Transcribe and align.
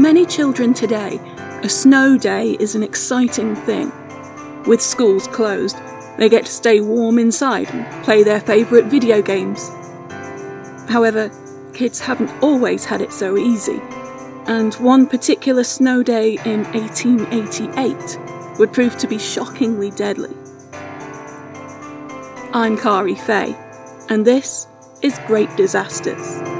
many 0.00 0.24
children 0.24 0.72
today, 0.72 1.20
a 1.62 1.68
snow 1.68 2.16
day 2.16 2.56
is 2.58 2.74
an 2.74 2.82
exciting 2.82 3.54
thing. 3.54 3.92
With 4.66 4.80
schools 4.80 5.26
closed, 5.26 5.76
they 6.16 6.30
get 6.30 6.46
to 6.46 6.52
stay 6.52 6.80
warm 6.80 7.18
inside 7.18 7.68
and 7.70 8.04
play 8.04 8.22
their 8.22 8.40
favourite 8.40 8.86
video 8.86 9.20
games. 9.20 9.68
However, 10.88 11.30
kids 11.74 12.00
haven't 12.00 12.30
always 12.42 12.86
had 12.86 13.02
it 13.02 13.12
so 13.12 13.36
easy, 13.36 13.78
and 14.46 14.72
one 14.76 15.06
particular 15.06 15.64
snow 15.64 16.02
day 16.02 16.38
in 16.46 16.64
1888 16.72 18.58
would 18.58 18.72
prove 18.72 18.96
to 18.98 19.06
be 19.06 19.18
shockingly 19.18 19.90
deadly. 19.90 20.34
I'm 22.54 22.78
Kari 22.78 23.16
Fay, 23.16 23.54
and 24.08 24.26
this 24.26 24.66
is 25.02 25.20
Great 25.26 25.54
Disasters. 25.56 26.59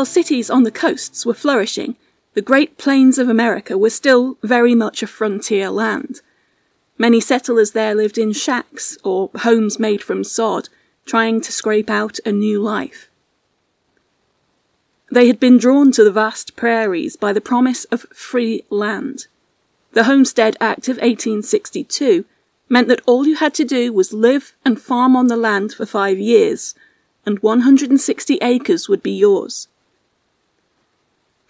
While 0.00 0.06
cities 0.06 0.48
on 0.48 0.62
the 0.62 0.70
coasts 0.70 1.26
were 1.26 1.34
flourishing, 1.34 1.94
the 2.32 2.40
Great 2.40 2.78
Plains 2.78 3.18
of 3.18 3.28
America 3.28 3.76
were 3.76 3.90
still 3.90 4.38
very 4.42 4.74
much 4.74 5.02
a 5.02 5.06
frontier 5.06 5.68
land. 5.68 6.22
Many 6.96 7.20
settlers 7.20 7.72
there 7.72 7.94
lived 7.94 8.16
in 8.16 8.32
shacks 8.32 8.96
or 9.04 9.28
homes 9.40 9.78
made 9.78 10.02
from 10.02 10.24
sod, 10.24 10.70
trying 11.04 11.42
to 11.42 11.52
scrape 11.52 11.90
out 11.90 12.18
a 12.24 12.32
new 12.32 12.62
life. 12.62 13.10
They 15.12 15.26
had 15.26 15.38
been 15.38 15.58
drawn 15.58 15.92
to 15.92 16.02
the 16.02 16.10
vast 16.10 16.56
prairies 16.56 17.16
by 17.16 17.34
the 17.34 17.42
promise 17.42 17.84
of 17.92 18.06
free 18.10 18.64
land. 18.70 19.26
The 19.92 20.04
Homestead 20.04 20.56
Act 20.62 20.88
of 20.88 20.96
1862 20.96 22.24
meant 22.70 22.88
that 22.88 23.02
all 23.04 23.26
you 23.26 23.36
had 23.36 23.52
to 23.52 23.66
do 23.66 23.92
was 23.92 24.14
live 24.14 24.54
and 24.64 24.80
farm 24.80 25.14
on 25.14 25.26
the 25.26 25.36
land 25.36 25.74
for 25.74 25.84
five 25.84 26.18
years, 26.18 26.74
and 27.26 27.40
160 27.40 28.38
acres 28.40 28.88
would 28.88 29.02
be 29.02 29.12
yours. 29.12 29.68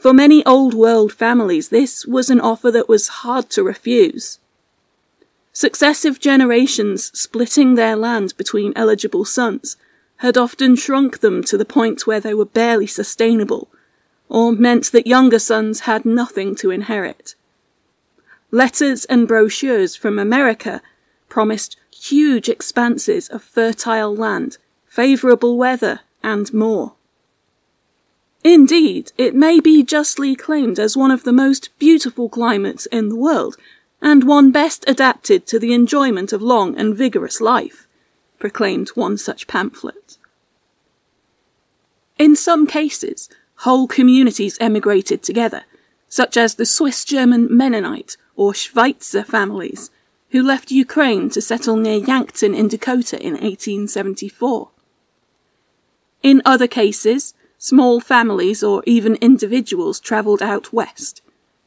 For 0.00 0.14
many 0.14 0.42
old 0.46 0.72
world 0.72 1.12
families, 1.12 1.68
this 1.68 2.06
was 2.06 2.30
an 2.30 2.40
offer 2.40 2.70
that 2.70 2.88
was 2.88 3.20
hard 3.20 3.50
to 3.50 3.62
refuse. 3.62 4.38
Successive 5.52 6.18
generations 6.18 7.10
splitting 7.18 7.74
their 7.74 7.96
land 7.96 8.34
between 8.38 8.72
eligible 8.74 9.26
sons 9.26 9.76
had 10.24 10.38
often 10.38 10.74
shrunk 10.74 11.20
them 11.20 11.44
to 11.44 11.58
the 11.58 11.66
point 11.66 12.06
where 12.06 12.18
they 12.18 12.32
were 12.32 12.46
barely 12.46 12.86
sustainable, 12.86 13.68
or 14.30 14.52
meant 14.52 14.90
that 14.92 15.06
younger 15.06 15.38
sons 15.38 15.80
had 15.80 16.06
nothing 16.06 16.54
to 16.54 16.70
inherit. 16.70 17.34
Letters 18.50 19.04
and 19.04 19.28
brochures 19.28 19.96
from 19.96 20.18
America 20.18 20.80
promised 21.28 21.76
huge 21.94 22.48
expanses 22.48 23.28
of 23.28 23.42
fertile 23.42 24.16
land, 24.16 24.56
favourable 24.86 25.58
weather, 25.58 26.00
and 26.22 26.54
more. 26.54 26.94
Indeed, 28.42 29.12
it 29.18 29.34
may 29.34 29.60
be 29.60 29.82
justly 29.82 30.34
claimed 30.34 30.78
as 30.78 30.96
one 30.96 31.10
of 31.10 31.24
the 31.24 31.32
most 31.32 31.68
beautiful 31.78 32.28
climates 32.28 32.86
in 32.86 33.08
the 33.10 33.16
world, 33.16 33.56
and 34.00 34.24
one 34.24 34.50
best 34.50 34.84
adapted 34.88 35.46
to 35.46 35.58
the 35.58 35.74
enjoyment 35.74 36.32
of 36.32 36.40
long 36.40 36.78
and 36.78 36.96
vigorous 36.96 37.40
life, 37.40 37.86
proclaimed 38.38 38.88
one 38.90 39.18
such 39.18 39.46
pamphlet. 39.46 40.16
In 42.18 42.34
some 42.34 42.66
cases, 42.66 43.28
whole 43.56 43.86
communities 43.86 44.56
emigrated 44.58 45.22
together, 45.22 45.64
such 46.08 46.36
as 46.36 46.54
the 46.54 46.66
Swiss 46.66 47.04
German 47.04 47.54
Mennonite 47.54 48.16
or 48.36 48.54
Schweitzer 48.54 49.22
families, 49.22 49.90
who 50.30 50.42
left 50.42 50.70
Ukraine 50.70 51.28
to 51.30 51.42
settle 51.42 51.76
near 51.76 51.96
Yankton 51.96 52.54
in 52.54 52.68
Dakota 52.68 53.20
in 53.20 53.32
1874. 53.32 54.70
In 56.22 56.40
other 56.44 56.66
cases, 56.66 57.34
Small 57.62 58.00
families 58.00 58.62
or 58.62 58.82
even 58.86 59.16
individuals 59.16 60.00
travelled 60.00 60.40
out 60.40 60.72
west, 60.72 61.20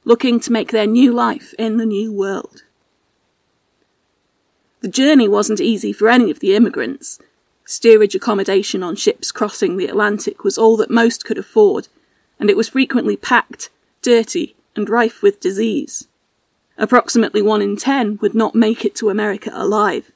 looking 0.04 0.40
to 0.40 0.52
make 0.52 0.72
their 0.72 0.88
new 0.88 1.14
life 1.14 1.54
in 1.60 1.78
the 1.78 1.86
new 1.86 2.12
world. 2.12 2.64
The 4.82 4.88
journey 4.88 5.28
wasn't 5.28 5.62
easy 5.62 5.94
for 5.94 6.10
any 6.10 6.32
of 6.32 6.40
the 6.40 6.56
immigrants. 6.56 7.20
Steerage 7.64 8.16
accommodation 8.16 8.82
on 8.82 8.96
ships 8.96 9.32
crossing 9.32 9.78
the 9.78 9.86
Atlantic 9.86 10.44
was 10.44 10.58
all 10.58 10.78
that 10.78 10.90
most 10.90 11.26
could 11.26 11.38
afford, 11.38 11.90
and 12.40 12.50
it 12.50 12.58
was 12.58 12.70
frequently 12.70 13.16
packed, 13.16 13.70
dirty, 14.02 14.56
and 14.76 14.90
rife 14.90 15.22
with 15.22 15.40
disease. 15.40 16.08
Approximately 16.76 17.44
one 17.44 17.62
in 17.62 17.78
ten 17.78 18.18
would 18.20 18.34
not 18.34 18.56
make 18.56 18.84
it 18.84 18.96
to 18.96 19.12
America 19.12 19.52
alive. 19.54 20.12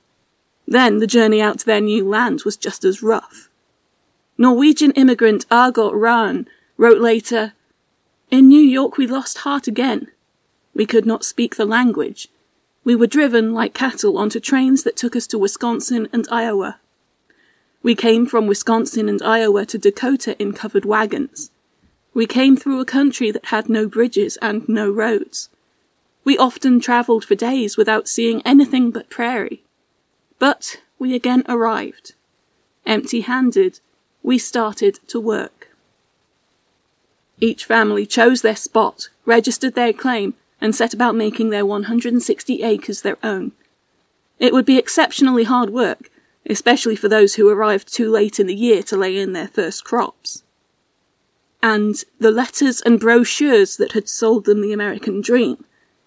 Then 0.68 0.98
the 0.98 1.06
journey 1.06 1.40
out 1.40 1.60
to 1.60 1.68
their 1.68 1.82
new 1.82 2.10
land 2.10 2.42
was 2.46 2.58
just 2.58 2.84
as 2.84 3.04
rough. 3.04 3.47
Norwegian 4.40 4.92
immigrant 4.92 5.48
Argot 5.50 5.94
Rahn 5.96 6.48
wrote 6.78 7.02
later, 7.02 7.54
In 8.30 8.48
New 8.48 8.62
York 8.62 8.98
we 8.98 9.08
lost 9.08 9.40
heart 9.40 9.68
again. 9.68 10.08
We 10.76 10.86
could 10.86 11.08
not 11.08 11.24
speak 11.24 11.56
the 11.56 11.66
language. 11.66 12.28
We 12.84 12.96
were 12.96 13.08
driven 13.08 13.52
like 13.52 13.74
cattle 13.74 14.16
onto 14.18 14.40
trains 14.40 14.84
that 14.84 14.96
took 14.96 15.16
us 15.16 15.26
to 15.28 15.40
Wisconsin 15.40 16.08
and 16.14 16.28
Iowa. 16.30 16.80
We 17.82 17.96
came 17.96 18.28
from 18.28 18.46
Wisconsin 18.46 19.10
and 19.10 19.24
Iowa 19.24 19.66
to 19.66 19.78
Dakota 19.80 20.40
in 20.40 20.54
covered 20.54 20.86
wagons. 20.86 21.50
We 22.14 22.28
came 22.28 22.56
through 22.56 22.80
a 22.80 22.86
country 22.86 23.32
that 23.32 23.46
had 23.46 23.70
no 23.70 23.88
bridges 23.88 24.38
and 24.40 24.70
no 24.70 24.92
roads. 24.92 25.50
We 26.24 26.38
often 26.38 26.80
travelled 26.80 27.26
for 27.26 27.36
days 27.36 27.76
without 27.76 28.08
seeing 28.08 28.44
anything 28.44 28.92
but 28.92 29.10
prairie. 29.10 29.64
But 30.38 30.82
we 31.00 31.16
again 31.16 31.44
arrived, 31.48 32.14
empty 32.86 33.22
handed 33.22 33.80
we 34.28 34.38
started 34.38 35.00
to 35.08 35.22
work. 35.22 35.70
Each 37.40 37.64
family 37.64 38.06
chose 38.06 38.42
their 38.42 38.58
spot, 38.58 39.08
registered 39.26 39.74
their 39.74 39.94
claim, 39.94 40.34
and 40.60 40.76
set 40.76 40.94
about 40.94 41.16
making 41.16 41.50
their 41.50 41.66
160 41.66 42.62
acres 42.62 43.04
their 43.04 43.18
own. 43.24 43.54
It 44.38 44.52
would 44.52 44.66
be 44.66 44.78
exceptionally 44.78 45.46
hard 45.46 45.70
work, 45.70 46.10
especially 46.46 46.98
for 46.98 47.08
those 47.08 47.36
who 47.36 47.48
arrived 47.48 47.88
too 47.88 48.12
late 48.12 48.38
in 48.38 48.48
the 48.48 48.54
year 48.54 48.84
to 48.84 48.98
lay 48.98 49.18
in 49.18 49.32
their 49.32 49.48
first 49.48 49.86
crops. 49.86 50.44
And 51.64 51.96
the 52.20 52.32
letters 52.32 52.82
and 52.82 53.00
brochures 53.00 53.78
that 53.78 53.94
had 53.94 54.10
sold 54.10 54.44
them 54.44 54.60
the 54.62 54.74
American 54.74 55.22
dream 55.22 55.64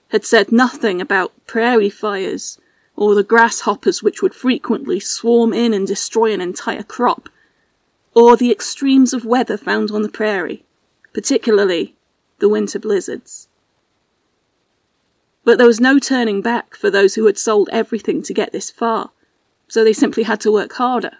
had 0.09 0.27
said 0.27 0.53
nothing 0.53 1.01
about 1.01 1.33
prairie 1.47 1.89
fires 1.89 2.59
or 2.97 3.15
the 3.15 3.23
grasshoppers 3.23 4.03
which 4.03 4.21
would 4.21 4.35
frequently 4.35 5.01
swarm 5.01 5.55
in 5.55 5.73
and 5.73 5.87
destroy 5.87 6.35
an 6.35 6.43
entire 6.43 6.83
crop 6.83 7.31
or 8.15 8.37
the 8.37 8.51
extremes 8.51 9.13
of 9.13 9.25
weather 9.25 9.57
found 9.57 9.91
on 9.91 10.03
the 10.03 10.09
prairie, 10.09 10.65
particularly 11.13 11.95
the 12.39 12.49
winter 12.49 12.79
blizzards. 12.79 13.49
But 15.45 15.59
there 15.59 15.67
was 15.67 15.81
no 15.81 15.99
turning 15.99 16.43
back 16.43 16.75
for 16.75 16.91
those 16.91 17.15
who 17.15 17.27
had 17.27 17.39
sold 17.39 17.69
everything 17.73 18.23
to 18.23 18.35
get 18.35 18.53
this 18.53 18.71
far, 18.71 19.11
so 19.69 19.85
they 19.85 19.93
simply 19.93 20.25
had 20.25 20.41
to 20.41 20.53
work 20.53 20.73
harder. 20.75 21.13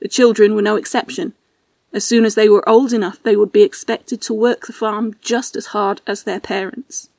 The 0.00 0.08
children 0.08 0.54
were 0.54 0.62
no 0.62 0.76
exception. 0.76 1.34
As 1.92 2.04
soon 2.04 2.24
as 2.24 2.34
they 2.34 2.48
were 2.48 2.66
old 2.68 2.92
enough, 2.92 3.22
they 3.22 3.36
would 3.36 3.52
be 3.52 3.62
expected 3.62 4.22
to 4.22 4.34
work 4.34 4.66
the 4.66 4.72
farm 4.72 5.16
just 5.20 5.56
as 5.56 5.66
hard 5.66 6.00
as 6.06 6.22
their 6.22 6.40
parents. 6.40 7.10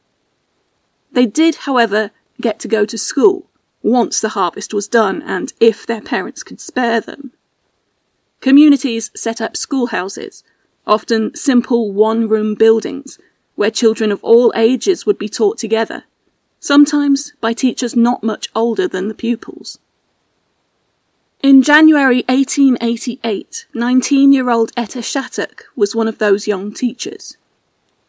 They 1.11 1.25
did, 1.25 1.55
however, 1.55 2.12
get 2.39 2.59
to 2.62 2.67
go 2.67 2.85
to 2.85 2.97
school 2.97 3.45
once 3.83 4.21
the 4.21 4.29
harvest 4.29 4.74
was 4.74 4.88
done 4.88 5.21
and 5.21 5.53
if 5.59 5.85
their 5.85 6.01
parents 6.01 6.44
could 6.44 6.62
spare 6.62 7.01
them. 7.01 7.33
Communities 8.41 9.11
set 9.15 9.39
up 9.39 9.55
schoolhouses, 9.55 10.43
often 10.85 11.33
simple 11.35 11.91
one 11.91 12.27
room 12.27 12.55
buildings, 12.55 13.19
where 13.55 13.69
children 13.71 14.11
of 14.11 14.23
all 14.23 14.51
ages 14.55 15.05
would 15.05 15.19
be 15.19 15.29
taught 15.29 15.59
together, 15.59 16.05
sometimes 16.59 17.33
by 17.39 17.53
teachers 17.53 17.95
not 17.95 18.23
much 18.23 18.49
older 18.55 18.88
than 18.88 19.07
the 19.07 19.13
pupils. 19.13 19.77
In 21.43 21.61
January 21.61 22.23
1888, 22.27 23.67
19 23.73 24.33
year 24.33 24.49
old 24.49 24.71
Etta 24.75 25.01
Shattuck 25.01 25.65
was 25.75 25.95
one 25.95 26.07
of 26.07 26.17
those 26.17 26.47
young 26.47 26.73
teachers. 26.73 27.38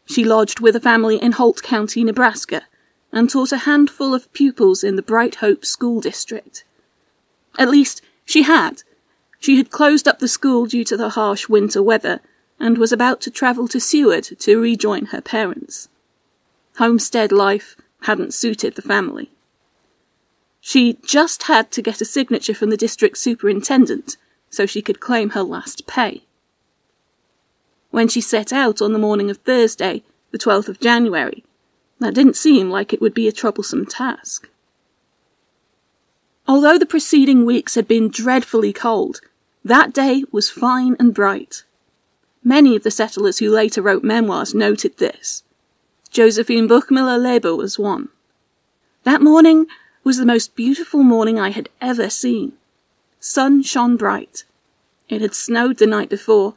She 0.06 0.25
lodged 0.25 0.61
with 0.61 0.76
a 0.76 0.81
family 0.81 1.17
in 1.17 1.32
Holt 1.32 1.62
County, 1.62 2.05
Nebraska, 2.05 2.62
and 3.12 3.29
taught 3.29 3.52
a 3.52 3.58
handful 3.69 4.14
of 4.14 4.32
pupils 4.32 4.82
in 4.82 4.96
the 4.96 5.02
Bright 5.02 5.37
Hope 5.37 5.64
School 5.64 6.00
District. 6.00 6.64
At 7.58 7.70
least, 7.70 8.00
she 8.25 8.43
had, 8.43 8.82
she 9.43 9.56
had 9.56 9.73
closed 9.73 10.06
up 10.06 10.21
the 10.21 10.29
school 10.29 10.67
due 10.67 10.85
to 10.85 10.97
the 10.97 11.11
harsh 11.11 11.49
winter 11.49 11.83
weather 11.83 12.21
and 12.61 12.79
was 12.79 12.93
about 12.93 13.21
to 13.21 13.31
travel 13.31 13.67
to 13.67 13.81
Seward 13.81 14.23
to 14.39 14.61
rejoin 14.61 15.06
her 15.06 15.21
parents. 15.21 15.89
Homestead 16.79 17.33
life 17.33 17.75
hadn't 18.03 18.35
suited 18.35 18.77
the 18.77 18.83
family. 18.83 19.31
She 20.61 20.97
just 21.05 21.44
had 21.44 21.73
to 21.73 21.83
get 21.83 22.00
a 22.00 22.05
signature 22.05 22.55
from 22.55 22.71
the 22.71 22.77
district 22.77 23.19
superintendent 23.19 24.17
so 24.49 24.65
she 24.65 24.81
could 24.81 25.00
claim 25.00 25.31
her 25.31 25.43
last 25.43 25.89
pay. 25.89 26.23
When 27.91 28.06
she 28.06 28.21
set 28.21 28.53
out 28.53 28.81
on 28.81 28.93
the 28.93 28.99
morning 28.99 29.29
of 29.29 29.39
Thursday, 29.39 30.05
the 30.31 30.39
12th 30.39 30.69
of 30.69 30.79
January, 30.79 31.43
That 31.99 32.15
didn't 32.15 32.37
seem 32.37 32.71
like 32.71 32.93
it 32.93 33.00
would 33.00 33.15
be 33.15 33.27
a 33.27 33.33
troublesome 33.33 33.87
task. 33.87 34.49
Although 36.47 36.79
the 36.79 36.87
preceding 36.87 37.44
weeks 37.44 37.75
had 37.75 37.89
been 37.89 38.09
dreadfully 38.09 38.73
cold, 38.73 39.21
that 39.64 39.93
day 39.93 40.25
was 40.32 40.50
fine 40.50 40.97
and 40.99 41.14
bright. 41.14 41.64
Many 42.43 42.75
of 42.75 42.82
the 42.82 42.91
settlers 42.91 43.38
who 43.38 43.49
later 43.50 43.81
wrote 43.82 44.03
memoirs 44.03 44.55
noted 44.55 44.99
this. 44.99 45.44
Josephine 46.11 46.69
Buchmüller 46.69 47.19
Leber 47.19 47.56
was 47.56 47.79
one. 47.79 48.09
That 49.05 49.23
morning 49.23 49.67
was 50.05 50.19
the 50.19 50.26
most 50.26 50.56
beautiful 50.56 51.03
morning 51.03 51.38
I 51.38 51.50
had 51.50 51.69
ever 51.81 52.11
seen. 52.11 52.55
Sun 53.20 53.62
shone 53.62 53.97
bright. 53.97 54.44
It 55.09 55.20
had 55.20 55.35
snowed 55.35 55.79
the 55.79 55.87
night 55.87 56.11
before. 56.11 56.55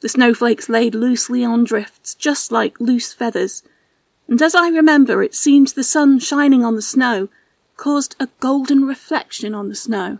The 0.00 0.08
snowflakes 0.08 0.68
laid 0.68 0.94
loosely 0.94 1.44
on 1.44 1.64
drifts, 1.64 2.14
just 2.14 2.52
like 2.52 2.80
loose 2.80 3.12
feathers. 3.12 3.62
And 4.28 4.40
as 4.42 4.54
I 4.54 4.68
remember, 4.68 5.22
it 5.22 5.34
seemed 5.34 5.68
the 5.68 5.84
sun 5.84 6.18
shining 6.18 6.64
on 6.64 6.76
the 6.76 6.82
snow 6.82 7.28
caused 7.76 8.14
a 8.20 8.28
golden 8.40 8.84
reflection 8.84 9.54
on 9.54 9.68
the 9.68 9.74
snow. 9.74 10.18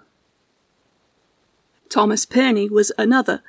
Thomas 1.92 2.24
Purney 2.24 2.70
was 2.70 2.90
another. 2.96 3.42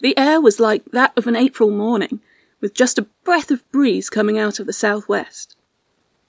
The 0.00 0.18
air 0.18 0.40
was 0.40 0.58
like 0.58 0.84
that 0.86 1.16
of 1.16 1.28
an 1.28 1.36
April 1.36 1.70
morning, 1.70 2.18
with 2.60 2.74
just 2.74 2.98
a 2.98 3.06
breath 3.22 3.52
of 3.52 3.70
breeze 3.70 4.10
coming 4.10 4.36
out 4.36 4.58
of 4.58 4.66
the 4.66 4.72
southwest. 4.72 5.54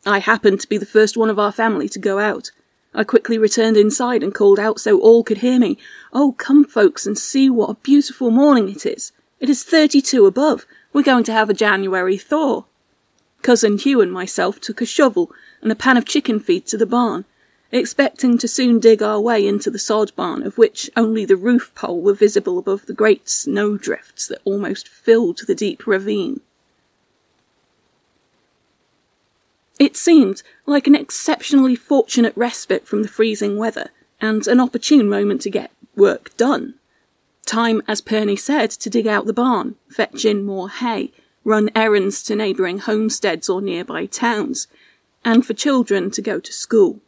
I 0.05 0.19
happened 0.19 0.59
to 0.59 0.69
be 0.69 0.77
the 0.77 0.85
first 0.85 1.17
one 1.17 1.31
of 1.31 1.39
our 1.39 1.51
family 1.51 1.89
to 1.89 1.97
go 1.97 2.19
out. 2.19 2.51
I 2.93 3.03
quickly 3.03 3.39
returned 3.39 3.77
inside 3.77 4.21
and 4.21 4.31
called 4.31 4.59
out 4.59 4.79
so 4.79 4.99
all 4.99 5.23
could 5.23 5.39
hear 5.39 5.57
me. 5.57 5.79
Oh, 6.13 6.33
come, 6.33 6.63
folks, 6.63 7.07
and 7.07 7.17
see 7.17 7.49
what 7.49 7.71
a 7.71 7.81
beautiful 7.81 8.29
morning 8.29 8.69
it 8.69 8.85
is. 8.85 9.11
It 9.39 9.49
is 9.49 9.63
32 9.63 10.27
above. 10.27 10.67
We're 10.93 11.01
going 11.01 11.23
to 11.23 11.33
have 11.33 11.49
a 11.49 11.55
January 11.55 12.17
thaw. 12.17 12.65
Cousin 13.41 13.79
Hugh 13.79 14.01
and 14.01 14.13
myself 14.13 14.61
took 14.61 14.81
a 14.81 14.85
shovel 14.85 15.31
and 15.63 15.71
a 15.71 15.75
pan 15.75 15.97
of 15.97 16.05
chicken 16.05 16.39
feed 16.39 16.67
to 16.67 16.77
the 16.77 16.85
barn, 16.85 17.25
expecting 17.71 18.37
to 18.37 18.47
soon 18.47 18.79
dig 18.79 19.01
our 19.01 19.19
way 19.19 19.45
into 19.45 19.69
the 19.69 19.79
sod 19.79 20.15
barn, 20.15 20.43
of 20.43 20.57
which 20.57 20.89
only 20.95 21.25
the 21.25 21.35
roof 21.35 21.71
pole 21.75 22.01
were 22.01 22.13
visible 22.13 22.57
above 22.57 22.85
the 22.85 22.93
great 22.93 23.29
snowdrifts 23.29 24.27
that 24.27 24.41
almost 24.45 24.87
filled 24.87 25.39
the 25.45 25.55
deep 25.55 25.85
ravine. 25.85 26.39
It 29.79 29.95
seemed 29.95 30.41
like 30.65 30.87
an 30.87 30.95
exceptionally 30.95 31.75
fortunate 31.75 32.33
respite 32.35 32.87
from 32.87 33.03
the 33.03 33.09
freezing 33.09 33.57
weather, 33.57 33.89
and 34.19 34.47
an 34.47 34.59
opportune 34.59 35.07
moment 35.07 35.41
to 35.41 35.49
get 35.49 35.71
work 35.95 36.35
done. 36.37 36.75
Time, 37.45 37.81
as 37.87 38.01
Purney 38.01 38.35
said, 38.35 38.71
to 38.71 38.89
dig 38.89 39.07
out 39.07 39.25
the 39.25 39.33
barn, 39.33 39.75
fetch 39.89 40.25
in 40.25 40.43
more 40.43 40.69
hay, 40.69 41.11
run 41.43 41.69
errands 41.75 42.23
to 42.23 42.35
neighbouring 42.35 42.79
homesteads 42.79 43.47
or 43.47 43.61
nearby 43.61 44.05
towns, 44.05 44.67
and 45.23 45.45
for 45.45 45.53
children 45.53 46.09
to 46.11 46.21
go 46.21 46.39
to 46.39 46.51
school. 46.51 46.99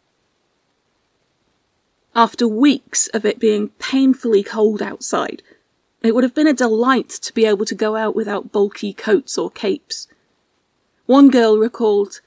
After 2.15 2.47
weeks 2.47 3.07
of 3.09 3.25
it 3.25 3.39
being 3.39 3.69
painfully 3.79 4.43
cold 4.43 4.81
outside, 4.81 5.43
it 6.01 6.15
would 6.15 6.23
have 6.23 6.33
been 6.33 6.47
a 6.47 6.53
delight 6.53 7.09
to 7.09 7.33
be 7.33 7.45
able 7.45 7.65
to 7.65 7.75
go 7.75 7.95
out 7.95 8.15
without 8.15 8.51
bulky 8.51 8.93
coats 8.93 9.37
or 9.37 9.51
capes. 9.51 10.07
One 11.05 11.29
girl 11.29 11.57
recalled, 11.57 12.21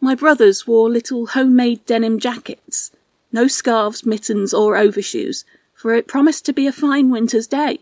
My 0.00 0.14
brothers 0.14 0.66
wore 0.66 0.88
little 0.88 1.26
homemade 1.26 1.84
denim 1.86 2.18
jackets, 2.18 2.92
no 3.32 3.48
scarves, 3.48 4.06
mittens, 4.06 4.54
or 4.54 4.76
overshoes, 4.76 5.44
for 5.74 5.94
it 5.94 6.06
promised 6.06 6.44
to 6.46 6.52
be 6.52 6.66
a 6.66 6.72
fine 6.72 7.10
winter's 7.10 7.46
day. 7.46 7.80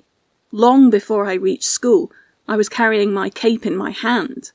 Long 0.50 0.88
before 0.88 1.26
I 1.26 1.34
reached 1.34 1.64
school, 1.64 2.10
I 2.46 2.56
was 2.56 2.68
carrying 2.68 3.12
my 3.12 3.28
cape 3.28 3.66
in 3.66 3.76
my 3.76 3.90
hand. 3.90 4.52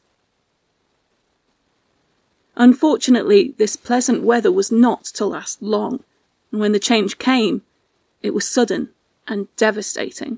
Unfortunately, 2.55 3.53
this 3.57 3.75
pleasant 3.75 4.23
weather 4.23 4.51
was 4.51 4.71
not 4.71 5.03
to 5.05 5.25
last 5.25 5.61
long 5.61 6.03
and 6.53 6.61
when 6.61 6.71
the 6.71 6.79
change 6.79 7.17
came, 7.17 7.63
it 8.21 8.33
was 8.33 8.47
sudden 8.47 8.89
and 9.27 9.53
devastating. 9.57 10.37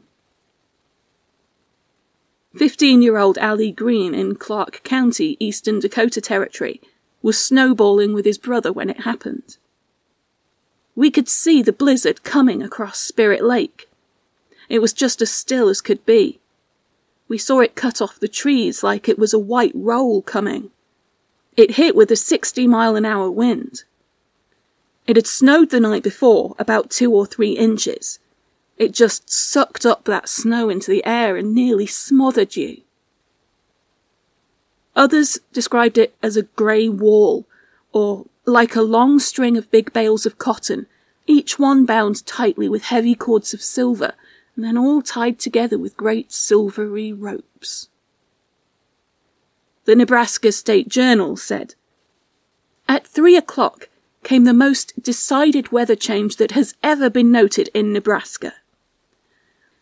15 2.55 3.01
year 3.01 3.17
old 3.17 3.37
Ali 3.37 3.69
Green 3.69 4.15
in 4.15 4.35
Clark 4.35 4.81
County, 4.83 5.35
Eastern 5.41 5.79
Dakota 5.79 6.21
Territory, 6.21 6.79
was 7.21 7.37
snowballing 7.37 8.13
with 8.13 8.23
his 8.23 8.37
brother 8.37 8.71
when 8.71 8.89
it 8.89 9.01
happened. 9.01 9.57
We 10.95 11.11
could 11.11 11.27
see 11.27 11.61
the 11.61 11.73
blizzard 11.73 12.23
coming 12.23 12.63
across 12.63 12.97
Spirit 12.97 13.43
Lake. 13.43 13.89
It 14.69 14.79
was 14.79 14.93
just 14.93 15.21
as 15.21 15.31
still 15.31 15.67
as 15.67 15.81
could 15.81 16.05
be. 16.05 16.39
We 17.27 17.37
saw 17.37 17.59
it 17.59 17.75
cut 17.75 18.01
off 18.01 18.19
the 18.19 18.29
trees 18.29 18.83
like 18.83 19.09
it 19.09 19.19
was 19.19 19.33
a 19.33 19.39
white 19.39 19.73
roll 19.75 20.21
coming. 20.21 20.71
It 21.57 21.71
hit 21.71 21.93
with 21.93 22.09
a 22.09 22.15
60 22.15 22.67
mile 22.67 22.95
an 22.95 23.03
hour 23.03 23.29
wind. 23.29 23.83
It 25.07 25.15
had 25.15 25.27
snowed 25.27 25.69
the 25.69 25.79
night 25.79 26.03
before, 26.03 26.55
about 26.57 26.89
two 26.89 27.13
or 27.13 27.25
three 27.25 27.51
inches. 27.51 28.19
It 28.77 28.91
just 28.91 29.29
sucked 29.29 29.85
up 29.85 30.05
that 30.05 30.27
snow 30.27 30.69
into 30.69 30.91
the 30.91 31.05
air 31.05 31.37
and 31.37 31.53
nearly 31.53 31.85
smothered 31.85 32.55
you. 32.55 32.81
Others 34.95 35.39
described 35.53 35.97
it 35.97 36.15
as 36.23 36.37
a 36.37 36.43
grey 36.43 36.89
wall, 36.89 37.45
or 37.91 38.25
like 38.45 38.75
a 38.75 38.81
long 38.81 39.19
string 39.19 39.57
of 39.57 39.71
big 39.71 39.93
bales 39.93 40.25
of 40.25 40.37
cotton, 40.37 40.87
each 41.27 41.59
one 41.59 41.85
bound 41.85 42.25
tightly 42.25 42.69
with 42.69 42.83
heavy 42.83 43.15
cords 43.15 43.53
of 43.53 43.61
silver, 43.61 44.13
and 44.55 44.63
then 44.63 44.77
all 44.77 45.01
tied 45.01 45.37
together 45.37 45.77
with 45.77 45.97
great 45.97 46.31
silvery 46.31 47.11
ropes. 47.11 47.89
The 49.85 49.95
Nebraska 49.95 50.51
State 50.51 50.87
Journal 50.87 51.35
said, 51.35 51.75
At 52.87 53.05
three 53.05 53.35
o'clock, 53.35 53.89
came 54.25 54.43
the 54.43 54.53
most 54.53 55.01
decided 55.01 55.71
weather 55.71 55.95
change 55.95 56.37
that 56.37 56.51
has 56.51 56.73
ever 56.83 57.11
been 57.11 57.31
noted 57.31 57.69
in 57.75 57.93
Nebraska. 57.93 58.55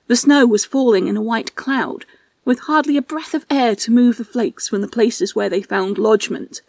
The 0.08 0.18
snow 0.18 0.46
was 0.46 0.66
falling 0.66 1.08
in 1.08 1.16
a 1.16 1.22
white 1.22 1.56
cloud, 1.56 2.06
with 2.44 2.60
hardly 2.60 2.98
a 2.98 3.02
breath 3.02 3.34
of 3.34 3.46
air 3.50 3.74
to 3.78 3.92
move 3.92 4.18
the 4.18 4.26
flakes 4.26 4.68
from 4.68 4.82
the 4.82 4.88
places 4.88 5.34
where 5.34 5.48
they 5.48 5.62
found 5.62 5.98
lodgment. 5.98 6.62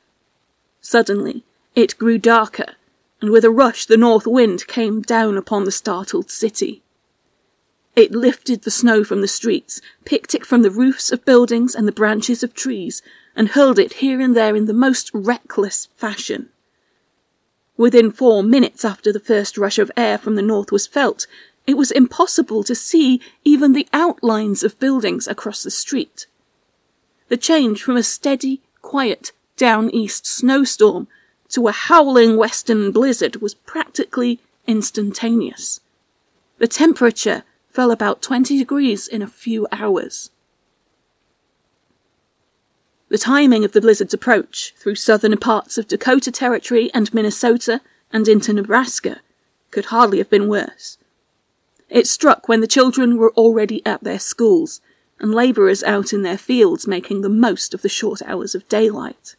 Suddenly, 0.81 1.43
it 1.75 1.99
grew 1.99 2.17
darker, 2.17 2.77
and 3.21 3.31
with 3.31 3.45
a 3.45 3.51
rush 3.51 3.87
the 3.87 3.97
north 3.97 4.27
wind 4.27 4.69
came 4.69 5.03
down 5.03 5.37
upon 5.37 5.65
the 5.65 5.73
startled 5.73 6.31
city. 6.31 6.81
It 7.97 8.13
lifted 8.13 8.63
the 8.63 8.71
snow 8.71 9.03
from 9.03 9.21
the 9.21 9.27
streets, 9.27 9.81
picked 10.05 10.33
it 10.33 10.47
from 10.47 10.63
the 10.63 10.71
roofs 10.71 11.11
of 11.11 11.25
buildings 11.25 11.75
and 11.75 11.89
the 11.89 11.93
branches 11.93 12.45
of 12.45 12.55
trees, 12.55 13.03
and 13.35 13.49
hurled 13.49 13.81
it 13.81 13.95
here 13.95 14.21
and 14.21 14.37
there 14.37 14.55
in 14.55 14.67
the 14.67 14.73
most 14.73 15.11
reckless 15.13 15.89
fashion. 15.97 16.51
Within 17.77 18.13
four 18.13 18.43
minutes 18.43 18.85
after 18.85 19.13
the 19.13 19.21
first 19.21 19.59
rush 19.59 19.79
of 19.79 19.91
air 19.97 20.17
from 20.17 20.37
the 20.37 20.43
north 20.43 20.71
was 20.71 20.87
felt, 20.87 21.27
it 21.67 21.77
was 21.77 21.91
impossible 21.91 22.63
to 22.65 22.75
see 22.75 23.21
even 23.45 23.73
the 23.73 23.89
outlines 23.93 24.63
of 24.63 24.79
buildings 24.79 25.27
across 25.27 25.63
the 25.63 25.71
street. 25.71 26.27
The 27.29 27.37
change 27.37 27.83
from 27.83 27.97
a 27.97 28.03
steady, 28.03 28.61
quiet, 28.83 29.33
down 29.57 29.91
east 29.91 30.27
snowstorm 30.27 31.09
to 31.49 31.69
a 31.69 31.73
howling 31.73 32.37
western 32.37 32.93
blizzard 32.93 33.37
was 33.37 33.55
practically 33.55 34.41
instantaneous. 34.67 35.81
The 36.59 36.69
temperature 36.69 37.45
fell 37.71 37.91
about 37.91 38.23
20 38.23 38.57
degrees 38.59 39.09
in 39.09 39.23
a 39.23 39.27
few 39.27 39.67
hours. 39.73 40.31
The 43.09 43.19
timing 43.19 43.65
of 43.65 43.73
the 43.73 43.81
blizzard's 43.81 44.15
approach 44.15 44.75
through 44.77 44.95
southern 44.95 45.37
parts 45.37 45.77
of 45.77 45.89
Dakota 45.89 46.33
Territory 46.33 46.91
and 46.95 47.13
Minnesota 47.13 47.81
and 48.13 48.27
into 48.27 48.53
Nebraska 48.53 49.21
could 49.71 49.87
hardly 49.87 50.19
have 50.19 50.31
been 50.31 50.49
worse. 50.49 50.99
It 51.91 52.07
struck 52.07 52.49
when 52.49 52.61
the 52.61 52.67
children 52.67 53.19
were 53.19 53.33
already 53.33 53.85
at 53.85 54.03
their 54.03 54.19
schools 54.19 54.81
and 55.21 55.35
labourers 55.35 55.83
out 55.83 56.13
in 56.13 56.23
their 56.23 56.39
fields 56.39 56.87
making 56.87 57.21
the 57.21 57.29
most 57.29 57.75
of 57.75 57.83
the 57.83 57.89
short 57.89 58.23
hours 58.27 58.55
of 58.55 58.69
daylight. 58.69 59.37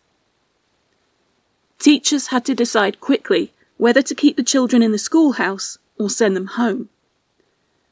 Teachers 1.79 2.27
had 2.27 2.45
to 2.45 2.55
decide 2.55 2.99
quickly 2.99 3.51
whether 3.77 4.01
to 4.01 4.15
keep 4.15 4.37
the 4.37 4.43
children 4.43 4.81
in 4.81 4.91
the 4.91 4.97
schoolhouse 4.97 5.77
or 5.97 6.09
send 6.09 6.35
them 6.35 6.47
home. 6.47 6.89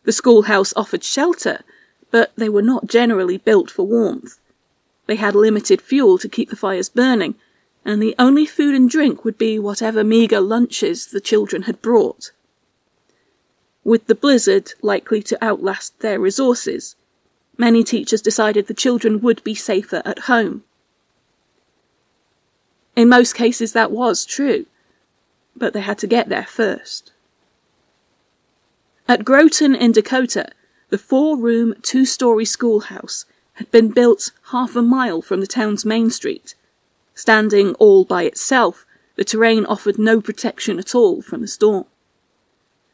The 0.03 0.11
schoolhouse 0.11 0.73
offered 0.75 1.03
shelter, 1.03 1.61
but 2.11 2.31
they 2.35 2.49
were 2.49 2.61
not 2.61 2.87
generally 2.87 3.37
built 3.37 3.69
for 3.71 3.85
warmth. 3.85 4.39
They 5.05 5.15
had 5.15 5.35
limited 5.35 5.81
fuel 5.81 6.17
to 6.17 6.29
keep 6.29 6.49
the 6.49 6.55
fires 6.55 6.89
burning, 6.89 7.35
and 7.85 8.01
the 8.01 8.15
only 8.17 8.45
food 8.45 8.75
and 8.75 8.89
drink 8.89 9.25
would 9.25 9.37
be 9.37 9.59
whatever 9.59 10.03
meagre 10.03 10.39
lunches 10.39 11.07
the 11.07 11.21
children 11.21 11.63
had 11.63 11.81
brought. 11.81 12.31
With 13.83 14.07
the 14.07 14.15
blizzard 14.15 14.73
likely 14.81 15.21
to 15.23 15.43
outlast 15.43 15.99
their 15.99 16.19
resources, 16.19 16.95
many 17.57 17.83
teachers 17.83 18.21
decided 18.21 18.67
the 18.67 18.73
children 18.73 19.19
would 19.19 19.43
be 19.43 19.55
safer 19.55 20.01
at 20.05 20.19
home. 20.19 20.63
In 22.95 23.09
most 23.09 23.33
cases, 23.33 23.73
that 23.73 23.91
was 23.91 24.25
true, 24.25 24.65
but 25.55 25.73
they 25.73 25.81
had 25.81 25.97
to 25.99 26.07
get 26.07 26.29
there 26.29 26.45
first. 26.45 27.11
At 29.07 29.25
Groton 29.25 29.75
in 29.75 29.91
Dakota, 29.91 30.49
the 30.89 30.97
four 30.97 31.37
room, 31.37 31.73
two 31.81 32.05
story 32.05 32.45
schoolhouse 32.45 33.25
had 33.53 33.69
been 33.71 33.89
built 33.89 34.31
half 34.51 34.75
a 34.75 34.81
mile 34.81 35.21
from 35.21 35.39
the 35.39 35.47
town's 35.47 35.85
main 35.85 36.09
street. 36.09 36.55
Standing 37.13 37.73
all 37.75 38.03
by 38.03 38.23
itself, 38.23 38.85
the 39.15 39.23
terrain 39.23 39.65
offered 39.65 39.99
no 39.99 40.19
protection 40.19 40.79
at 40.79 40.95
all 40.95 41.21
from 41.21 41.41
the 41.41 41.47
storm. 41.47 41.85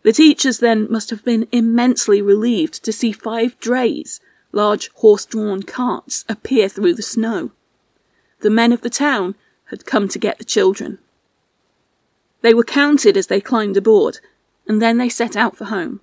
The 0.04 0.12
teachers 0.14 0.60
then 0.60 0.90
must 0.90 1.10
have 1.10 1.24
been 1.24 1.48
immensely 1.52 2.22
relieved 2.22 2.84
to 2.84 2.94
see 2.94 3.12
five 3.12 3.60
drays, 3.60 4.20
large 4.52 4.90
horse 4.96 5.26
drawn 5.26 5.64
carts, 5.64 6.26
appear 6.28 6.70
through 6.70 6.96
the 6.96 7.02
snow. 7.02 7.52
The 8.42 8.50
men 8.50 8.72
of 8.72 8.82
the 8.82 8.90
town 8.90 9.36
had 9.66 9.86
come 9.86 10.08
to 10.10 10.20
get 10.20 10.38
the 10.38 10.46
children. 10.46 11.00
They 12.42 12.54
were 12.54 12.64
counted 12.64 13.18
as 13.18 13.28
they 13.28 13.42
climbed 13.42 13.78
aboard, 13.78 14.20
and 14.68 14.82
then 14.82 14.98
they 14.98 15.10
set 15.10 15.36
out 15.36 15.58
for 15.58 15.66
home. 15.66 16.00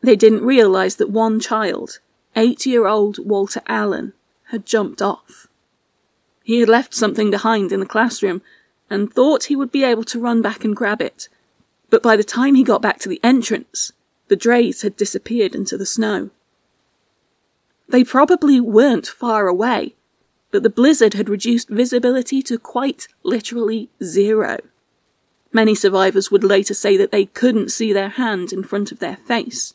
They 0.00 0.16
didn't 0.16 0.44
realise 0.44 0.94
that 0.96 1.10
one 1.10 1.40
child, 1.40 1.98
eight 2.36 2.66
year 2.66 2.86
old 2.86 3.18
Walter 3.18 3.62
Allen, 3.66 4.12
had 4.50 4.66
jumped 4.66 5.02
off. 5.02 5.46
He 6.42 6.60
had 6.60 6.68
left 6.68 6.94
something 6.94 7.30
behind 7.30 7.72
in 7.72 7.80
the 7.80 7.86
classroom 7.86 8.42
and 8.88 9.12
thought 9.12 9.44
he 9.44 9.56
would 9.56 9.70
be 9.70 9.84
able 9.84 10.04
to 10.04 10.20
run 10.20 10.40
back 10.40 10.64
and 10.64 10.74
grab 10.74 11.02
it, 11.02 11.28
but 11.90 12.02
by 12.02 12.16
the 12.16 12.24
time 12.24 12.54
he 12.54 12.62
got 12.62 12.82
back 12.82 12.98
to 13.00 13.08
the 13.08 13.20
entrance, 13.22 13.92
the 14.28 14.36
drays 14.36 14.82
had 14.82 14.96
disappeared 14.96 15.54
into 15.54 15.76
the 15.76 15.86
snow. 15.86 16.30
They 17.88 18.04
probably 18.04 18.60
weren't 18.60 19.06
far 19.06 19.46
away, 19.46 19.94
but 20.50 20.62
the 20.62 20.70
blizzard 20.70 21.14
had 21.14 21.28
reduced 21.28 21.68
visibility 21.68 22.42
to 22.42 22.58
quite 22.58 23.08
literally 23.22 23.88
zero. 24.02 24.58
Many 25.52 25.74
survivors 25.74 26.30
would 26.30 26.44
later 26.44 26.74
say 26.74 26.96
that 26.98 27.10
they 27.10 27.26
couldn't 27.26 27.70
see 27.70 27.92
their 27.92 28.10
hand 28.10 28.52
in 28.52 28.62
front 28.62 28.92
of 28.92 28.98
their 28.98 29.16
face. 29.16 29.74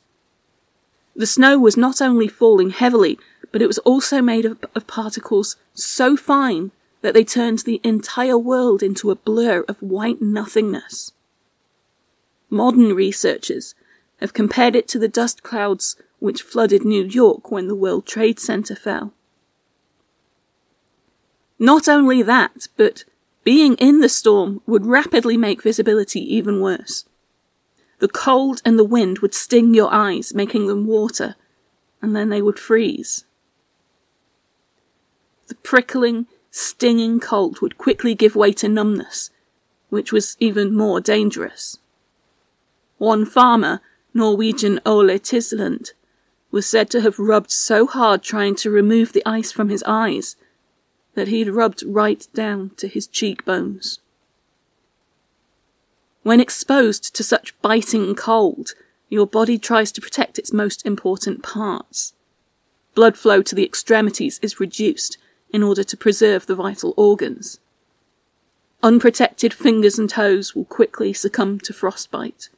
The 1.15 1.27
snow 1.27 1.60
was 1.60 1.77
not 1.77 2.01
only 2.01 2.27
falling 2.27 2.72
heavily, 2.72 3.20
but 3.51 3.62
it 3.62 3.67
was 3.67 3.77
also 3.79 4.22
made 4.22 4.46
up 4.46 4.70
of 4.75 4.88
particles 4.88 5.58
so 5.74 6.17
fine 6.17 6.72
that 7.01 7.13
they 7.13 7.24
turned 7.24 7.60
the 7.60 7.82
entire 7.84 8.38
world 8.38 8.82
into 8.82 9.12
a 9.12 9.15
blur 9.15 9.63
of 9.67 9.82
white 9.82 10.22
nothingness. 10.22 11.12
Modern 12.50 12.93
researchers 12.93 13.75
have 14.22 14.34
compared 14.34 14.75
it 14.75 14.88
to 14.88 15.00
the 15.00 15.08
dust 15.08 15.43
clouds 15.43 15.98
which 16.20 16.41
flooded 16.41 16.86
New 16.86 17.03
York 17.03 17.51
when 17.51 17.67
the 17.67 17.75
World 17.75 18.05
Trade 18.05 18.39
Center 18.39 18.75
fell. 18.75 19.13
Not 21.60 21.88
only 21.88 22.22
that, 22.24 22.67
but 22.77 23.03
being 23.43 23.75
in 23.75 24.00
the 24.00 24.10
storm 24.10 24.62
would 24.65 24.86
rapidly 24.86 25.36
make 25.38 25.62
visibility 25.62 26.22
even 26.36 26.62
worse. 26.62 27.05
The 28.03 28.10
cold 28.10 28.62
and 28.65 28.77
the 28.77 28.83
wind 28.83 29.19
would 29.19 29.33
sting 29.33 29.74
your 29.74 29.89
eyes, 29.93 30.33
making 30.33 30.67
them 30.67 30.86
water, 30.86 31.38
and 32.01 32.13
then 32.13 32.27
they 32.27 32.41
would 32.41 32.60
freeze. 32.60 33.24
The 35.48 35.55
prickling, 35.55 36.27
stinging 36.51 37.22
cold 37.22 37.62
would 37.62 37.77
quickly 37.77 38.13
give 38.13 38.36
way 38.36 38.51
to 38.51 38.67
numbness, 38.67 39.29
which 39.88 40.12
was 40.12 40.36
even 40.41 40.75
more 40.75 41.00
dangerous. 41.00 41.79
One 42.98 43.25
farmer, 43.25 43.79
Norwegian 44.13 44.81
Ole 44.86 45.17
Tisland, 45.17 45.93
was 46.51 46.65
said 46.65 46.89
to 46.89 47.00
have 47.00 47.17
rubbed 47.17 47.51
so 47.51 47.88
hard 47.88 48.22
trying 48.22 48.55
to 48.55 48.69
remove 48.69 49.13
the 49.13 49.25
ice 49.25 49.53
from 49.53 49.69
his 49.69 49.81
eyes 49.88 50.36
that 51.13 51.29
he 51.29 51.39
had 51.39 51.55
rubbed 51.55 51.83
right 51.83 52.27
down 52.33 52.72
to 52.75 52.89
his 52.89 53.07
cheekbones. 53.07 54.01
When 56.23 56.39
exposed 56.39 57.13
to 57.15 57.23
such 57.23 57.59
biting 57.61 58.15
cold, 58.15 58.73
your 59.09 59.27
body 59.27 59.57
tries 59.57 59.91
to 59.91 60.01
protect 60.01 60.39
its 60.39 60.53
most 60.53 60.85
important 60.85 61.43
parts. 61.43 62.13
Blood 62.95 63.17
flow 63.17 63.41
to 63.41 63.53
the 63.53 63.65
extremities 63.65 64.39
is 64.41 64.59
reduced 64.59 65.17
in 65.51 65.61
order 65.61 65.83
to 65.83 65.97
preserve 65.97 66.45
the 66.45 66.55
vital 66.55 66.93
organs. 66.95 67.59
Unprotected 68.81 69.53
fingers 69.53 69.99
and 69.99 70.09
toes 70.09 70.55
will 70.55 70.65
quickly 70.65 71.11
succumb 71.11 71.59
to 71.59 71.73
frostbite. 71.73 72.49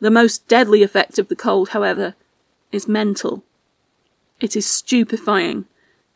The 0.00 0.10
most 0.10 0.48
deadly 0.48 0.82
effect 0.82 1.20
of 1.20 1.28
the 1.28 1.36
cold, 1.36 1.68
however, 1.68 2.16
is 2.72 2.88
mental. 2.88 3.44
It 4.40 4.56
is 4.56 4.66
stupefying 4.66 5.66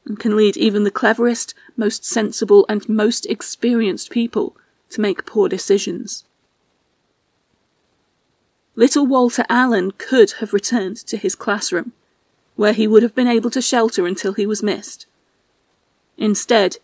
and 0.04 0.18
can 0.18 0.36
lead 0.36 0.56
even 0.56 0.82
the 0.82 0.90
cleverest, 0.90 1.54
most 1.76 2.04
sensible, 2.04 2.66
and 2.68 2.88
most 2.88 3.26
experienced 3.26 4.10
people 4.10 4.56
to 4.90 5.00
make 5.00 5.26
poor 5.26 5.48
decisions. 5.48 6.24
Little 8.74 9.06
Walter 9.06 9.44
Allen 9.48 9.92
could 9.92 10.32
have 10.32 10.52
returned 10.52 10.96
to 10.98 11.16
his 11.16 11.34
classroom, 11.34 11.92
where 12.56 12.74
he 12.74 12.86
would 12.86 13.02
have 13.02 13.14
been 13.14 13.26
able 13.26 13.50
to 13.50 13.62
shelter 13.62 14.06
until 14.06 14.34
he 14.34 14.46
was 14.46 14.62
missed. 14.62 15.06
Instead, 16.18 16.76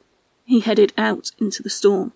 he 0.45 0.61
headed 0.61 0.93
out 0.97 1.33
into 1.39 1.63
the 1.63 1.71
storm, 1.71 2.13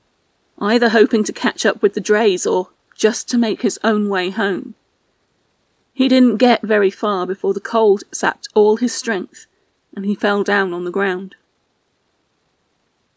either 0.58 0.90
hoping 0.90 1.24
to 1.24 1.32
catch 1.32 1.66
up 1.66 1.82
with 1.82 1.94
the 1.94 2.00
drays 2.00 2.46
or 2.46 2.70
just 2.94 3.28
to 3.28 3.38
make 3.38 3.62
his 3.62 3.78
own 3.84 4.08
way 4.08 4.30
home. 4.30 4.74
He 5.92 6.08
didn't 6.08 6.36
get 6.36 6.62
very 6.62 6.90
far 6.90 7.26
before 7.26 7.54
the 7.54 7.60
cold 7.60 8.04
sapped 8.12 8.48
all 8.54 8.76
his 8.76 8.94
strength 8.94 9.46
and 9.94 10.04
he 10.04 10.14
fell 10.14 10.44
down 10.44 10.74
on 10.74 10.84
the 10.84 10.90
ground. 10.90 11.34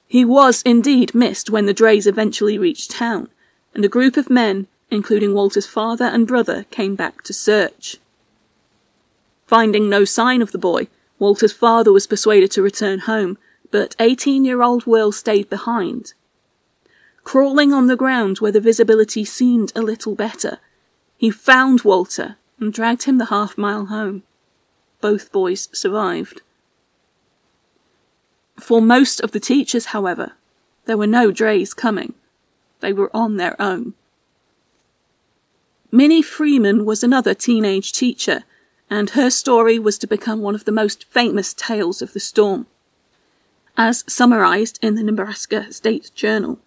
He 0.09 0.25
was 0.25 0.63
indeed 0.63 1.13
missed 1.13 1.51
when 1.51 1.67
the 1.67 1.73
drays 1.73 2.07
eventually 2.07 2.57
reached 2.57 2.89
town, 2.89 3.29
and 3.75 3.85
a 3.85 3.87
group 3.87 4.17
of 4.17 4.27
men, 4.27 4.65
including 4.89 5.35
Walter's 5.35 5.67
father 5.67 6.05
and 6.05 6.25
brother, 6.25 6.65
came 6.71 6.95
back 6.95 7.21
to 7.23 7.31
search. 7.31 7.97
Finding 9.45 9.87
no 9.87 10.05
sign 10.05 10.41
of 10.41 10.51
the 10.51 10.57
boy, 10.57 10.87
Walter's 11.19 11.53
father 11.53 11.93
was 11.93 12.07
persuaded 12.07 12.49
to 12.51 12.63
return 12.63 12.99
home, 12.99 13.37
but 13.69 13.95
18 13.99 14.45
year 14.45 14.63
old 14.63 14.87
Will 14.87 15.11
stayed 15.11 15.47
behind. 15.47 16.15
Crawling 17.23 17.71
on 17.71 17.85
the 17.85 17.95
ground 17.95 18.39
where 18.39 18.51
the 18.51 18.59
visibility 18.59 19.23
seemed 19.23 19.71
a 19.75 19.83
little 19.83 20.15
better, 20.15 20.57
he 21.17 21.29
found 21.29 21.81
Walter 21.81 22.37
and 22.59 22.73
dragged 22.73 23.03
him 23.03 23.19
the 23.19 23.25
half 23.25 23.59
mile 23.59 23.85
home. 23.85 24.23
Both 25.01 25.31
boys 25.31 25.69
survived. 25.71 26.41
For 28.59 28.81
most 28.81 29.19
of 29.21 29.31
the 29.31 29.39
teachers, 29.39 29.87
however, 29.87 30.33
there 30.85 30.97
were 30.97 31.07
no 31.07 31.31
drays 31.31 31.73
coming. 31.73 32.13
They 32.79 32.93
were 32.93 33.09
on 33.15 33.37
their 33.37 33.59
own. 33.61 33.93
Minnie 35.91 36.21
Freeman 36.21 36.85
was 36.85 37.03
another 37.03 37.33
teenage 37.33 37.91
teacher, 37.93 38.43
and 38.89 39.11
her 39.11 39.29
story 39.29 39.79
was 39.79 39.97
to 39.99 40.07
become 40.07 40.41
one 40.41 40.55
of 40.55 40.65
the 40.65 40.71
most 40.71 41.05
famous 41.05 41.53
tales 41.53 42.01
of 42.01 42.13
the 42.13 42.19
storm. 42.19 42.67
As 43.77 44.03
summarized 44.07 44.77
in 44.81 44.95
the 44.95 45.03
Nebraska 45.03 45.71
State 45.71 46.11
Journal, 46.13 46.59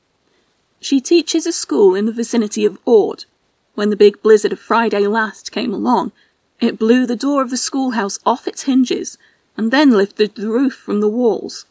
she 0.80 1.00
teaches 1.00 1.46
a 1.46 1.52
school 1.52 1.94
in 1.94 2.06
the 2.06 2.12
vicinity 2.12 2.64
of 2.64 2.78
Ord. 2.84 3.26
When 3.74 3.90
the 3.90 3.96
big 3.96 4.22
blizzard 4.22 4.52
of 4.52 4.58
Friday 4.58 5.06
last 5.06 5.52
came 5.52 5.72
along, 5.72 6.12
it 6.60 6.78
blew 6.78 7.06
the 7.06 7.16
door 7.16 7.42
of 7.42 7.50
the 7.50 7.56
schoolhouse 7.56 8.18
off 8.26 8.48
its 8.48 8.62
hinges 8.62 9.18
and 9.56 9.70
then 9.70 9.90
lifted 9.90 10.34
the 10.34 10.48
roof 10.48 10.74
from 10.74 11.00
the 11.00 11.08
walls. 11.08 11.66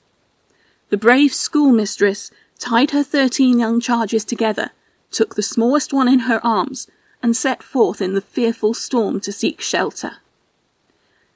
The 0.92 0.98
brave 0.98 1.34
schoolmistress 1.34 2.32
tied 2.60 2.92
her 2.92 3.02
thirteen 3.02 3.60
young 3.60 3.80
charges 3.80 4.26
together, 4.26 4.72
took 5.10 5.36
the 5.36 5.42
smallest 5.42 5.94
one 5.94 6.10
in 6.10 6.20
her 6.20 6.46
arms, 6.46 6.86
and 7.24 7.36
set 7.36 7.64
forth 7.64 8.02
in 8.02 8.14
the 8.14 8.20
fearful 8.20 8.74
storm 8.74 9.22
to 9.22 9.32
seek 9.32 9.62
shelter. 9.62 10.18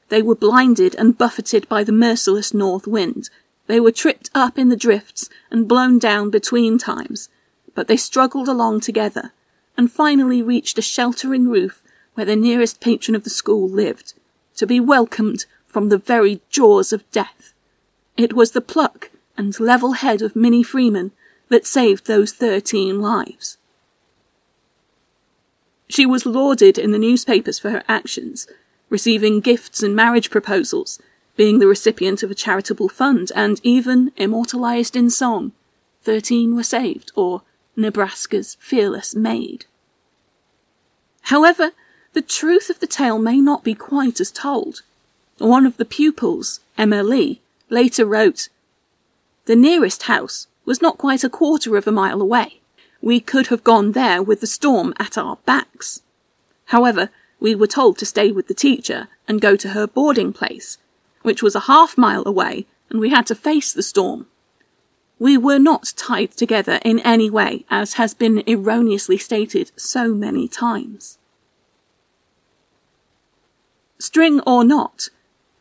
They 0.10 0.22
were 0.22 0.36
blinded 0.36 0.94
and 0.96 1.18
buffeted 1.18 1.70
by 1.70 1.86
the 1.86 1.94
merciless 1.94 2.54
north 2.54 2.86
wind. 2.86 3.30
They 3.68 3.80
were 3.80 3.94
tripped 3.94 4.30
up 4.36 4.60
in 4.60 4.68
the 4.68 4.76
drifts 4.76 5.30
and 5.50 5.70
blown 5.70 6.00
down 6.00 6.32
between 6.32 6.78
times, 6.78 7.30
but 7.74 7.88
they 7.88 7.96
struggled 7.96 8.50
along 8.50 8.82
together, 8.82 9.32
and 9.78 9.90
finally 9.90 10.42
reached 10.42 10.78
a 10.78 10.82
sheltering 10.82 11.48
roof 11.48 11.82
where 12.16 12.26
the 12.26 12.36
nearest 12.36 12.82
patron 12.82 13.16
of 13.16 13.24
the 13.24 13.30
school 13.30 13.70
lived, 13.70 14.16
to 14.58 14.68
be 14.68 14.82
welcomed 14.82 15.46
from 15.66 15.88
the 15.88 15.98
very 15.98 16.42
jaws 16.50 16.92
of 16.92 17.10
death. 17.12 17.54
It 18.18 18.34
was 18.34 18.52
the 18.52 18.60
pluck 18.60 19.12
and 19.38 19.60
level 19.60 19.94
head 19.94 20.22
of 20.22 20.36
Minnie 20.36 20.64
Freeman 20.64 21.12
that 21.50 21.66
saved 21.66 22.08
those 22.08 22.32
thirteen 22.32 23.02
lives. 23.02 23.58
She 25.88 26.06
was 26.06 26.26
lauded 26.26 26.78
in 26.78 26.92
the 26.92 27.00
newspapers 27.00 27.60
for 27.60 27.70
her 27.70 27.84
actions, 27.88 28.48
receiving 28.90 29.40
gifts 29.40 29.84
and 29.84 29.96
marriage 29.96 30.32
proposals, 30.32 31.00
being 31.36 31.60
the 31.60 31.68
recipient 31.68 32.24
of 32.24 32.32
a 32.32 32.36
charitable 32.36 32.90
fund, 32.90 33.32
and 33.36 33.60
even 33.62 34.12
immortalized 34.16 34.96
in 34.96 35.10
song, 35.10 35.52
Thirteen 36.02 36.56
Were 36.56 36.64
Saved, 36.64 37.12
or 37.16 37.42
Nebraska's 37.76 38.56
Fearless 38.60 39.14
Maid. 39.16 39.66
However, 41.24 41.72
the 42.14 42.22
truth 42.22 42.70
of 42.70 42.80
the 42.80 42.88
tale 42.88 43.20
may 43.20 43.42
not 43.42 43.64
be 43.64 43.76
quite 43.76 44.22
as 44.22 44.32
told. 44.32 44.82
One 45.38 45.66
of 45.66 45.78
the 45.78 45.86
pupils, 45.86 46.62
Emma 46.78 47.04
Lee, 47.04 47.42
later 47.70 48.06
wrote, 48.06 48.48
the 49.46 49.56
nearest 49.56 50.04
house 50.04 50.48
was 50.66 50.82
not 50.82 50.98
quite 50.98 51.24
a 51.24 51.30
quarter 51.30 51.78
of 51.78 51.88
a 51.88 51.92
mile 51.92 52.22
away. 52.22 52.62
We 53.02 53.20
could 53.20 53.48
have 53.48 53.64
gone 53.64 53.92
there 53.92 54.22
with 54.22 54.42
the 54.42 54.48
storm 54.48 54.94
at 54.98 55.18
our 55.18 55.38
backs. 55.46 56.02
However, 56.66 57.10
we 57.40 57.54
were 57.54 57.68
told 57.68 57.98
to 58.00 58.06
stay 58.06 58.32
with 58.32 58.48
the 58.48 58.54
teacher 58.54 59.08
and 59.28 59.42
go 59.42 59.56
to 59.56 59.70
her 59.70 59.86
boarding 59.86 60.34
place, 60.34 60.80
which 61.22 61.44
was 61.44 61.56
a 61.56 61.62
half 61.62 61.98
mile 61.98 62.24
away, 62.26 62.66
and 62.90 63.00
we 63.00 63.10
had 63.10 63.28
to 63.28 63.36
face 63.36 63.72
the 63.72 63.84
storm. 63.84 64.28
We 65.20 65.38
were 65.38 65.60
not 65.60 65.94
tied 65.96 66.32
together 66.32 66.80
in 66.84 67.00
any 67.00 67.30
way, 67.30 67.66
as 67.70 67.94
has 67.94 68.14
been 68.14 68.44
erroneously 68.48 69.18
stated 69.18 69.72
so 69.76 70.14
many 70.14 70.48
times. 70.48 71.18
String 73.98 74.42
or 74.42 74.64
not, 74.64 75.10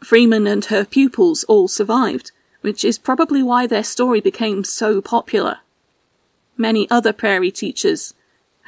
Freeman 0.03 0.47
and 0.47 0.65
her 0.67 0.85
pupils 0.85 1.45
all 1.45 1.69
survived, 1.69 2.33
which 2.65 2.83
is 2.83 2.97
probably 2.97 3.43
why 3.43 3.67
their 3.67 3.85
story 3.85 4.23
became 4.23 4.65
so 4.65 5.03
popular. 5.03 5.59
Many 6.57 6.89
other 6.91 7.13
prairie 7.13 7.51
teachers 7.51 8.15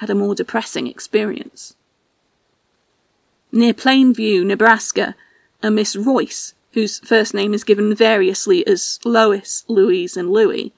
had 0.00 0.10
a 0.10 0.14
more 0.14 0.34
depressing 0.34 0.86
experience. 0.86 1.74
Near 3.50 3.72
Plainview, 3.72 4.44
Nebraska, 4.44 5.14
a 5.62 5.70
Miss 5.70 5.96
Royce, 5.96 6.52
whose 6.72 6.98
first 6.98 7.32
name 7.32 7.54
is 7.54 7.64
given 7.64 7.94
variously 7.94 8.66
as 8.66 9.00
Lois, 9.02 9.64
Louise, 9.66 10.14
and 10.14 10.28
Louis, 10.28 10.74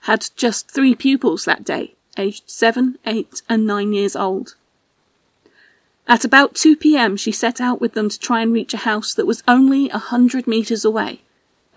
had 0.00 0.26
just 0.34 0.68
three 0.68 0.96
pupils 0.96 1.44
that 1.44 1.62
day, 1.62 1.94
aged 2.18 2.50
seven, 2.50 2.98
eight, 3.06 3.42
and 3.48 3.64
nine 3.64 3.92
years 3.92 4.16
old. 4.16 4.56
At 6.08 6.24
about 6.24 6.56
2 6.56 6.74
p.m., 6.74 7.16
she 7.16 7.30
set 7.30 7.60
out 7.60 7.80
with 7.80 7.92
them 7.92 8.08
to 8.08 8.18
try 8.18 8.40
and 8.40 8.52
reach 8.52 8.74
a 8.74 8.78
house 8.78 9.14
that 9.14 9.24
was 9.24 9.44
only 9.46 9.88
a 9.90 9.98
hundred 9.98 10.48
metres 10.48 10.84
away, 10.84 11.20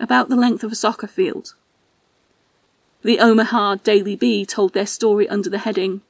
about 0.00 0.28
the 0.28 0.36
length 0.36 0.64
of 0.64 0.72
a 0.72 0.74
soccer 0.74 1.06
field. 1.06 1.54
The 3.02 3.20
Omaha 3.20 3.76
Daily 3.76 4.16
Bee 4.16 4.44
told 4.44 4.72
their 4.72 4.86
story 4.86 5.28
under 5.28 5.48
the 5.48 5.58
heading, 5.58 6.00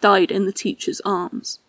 Died 0.00 0.30
in 0.30 0.46
the 0.46 0.52
Teacher's 0.52 1.00
Arms. 1.04 1.60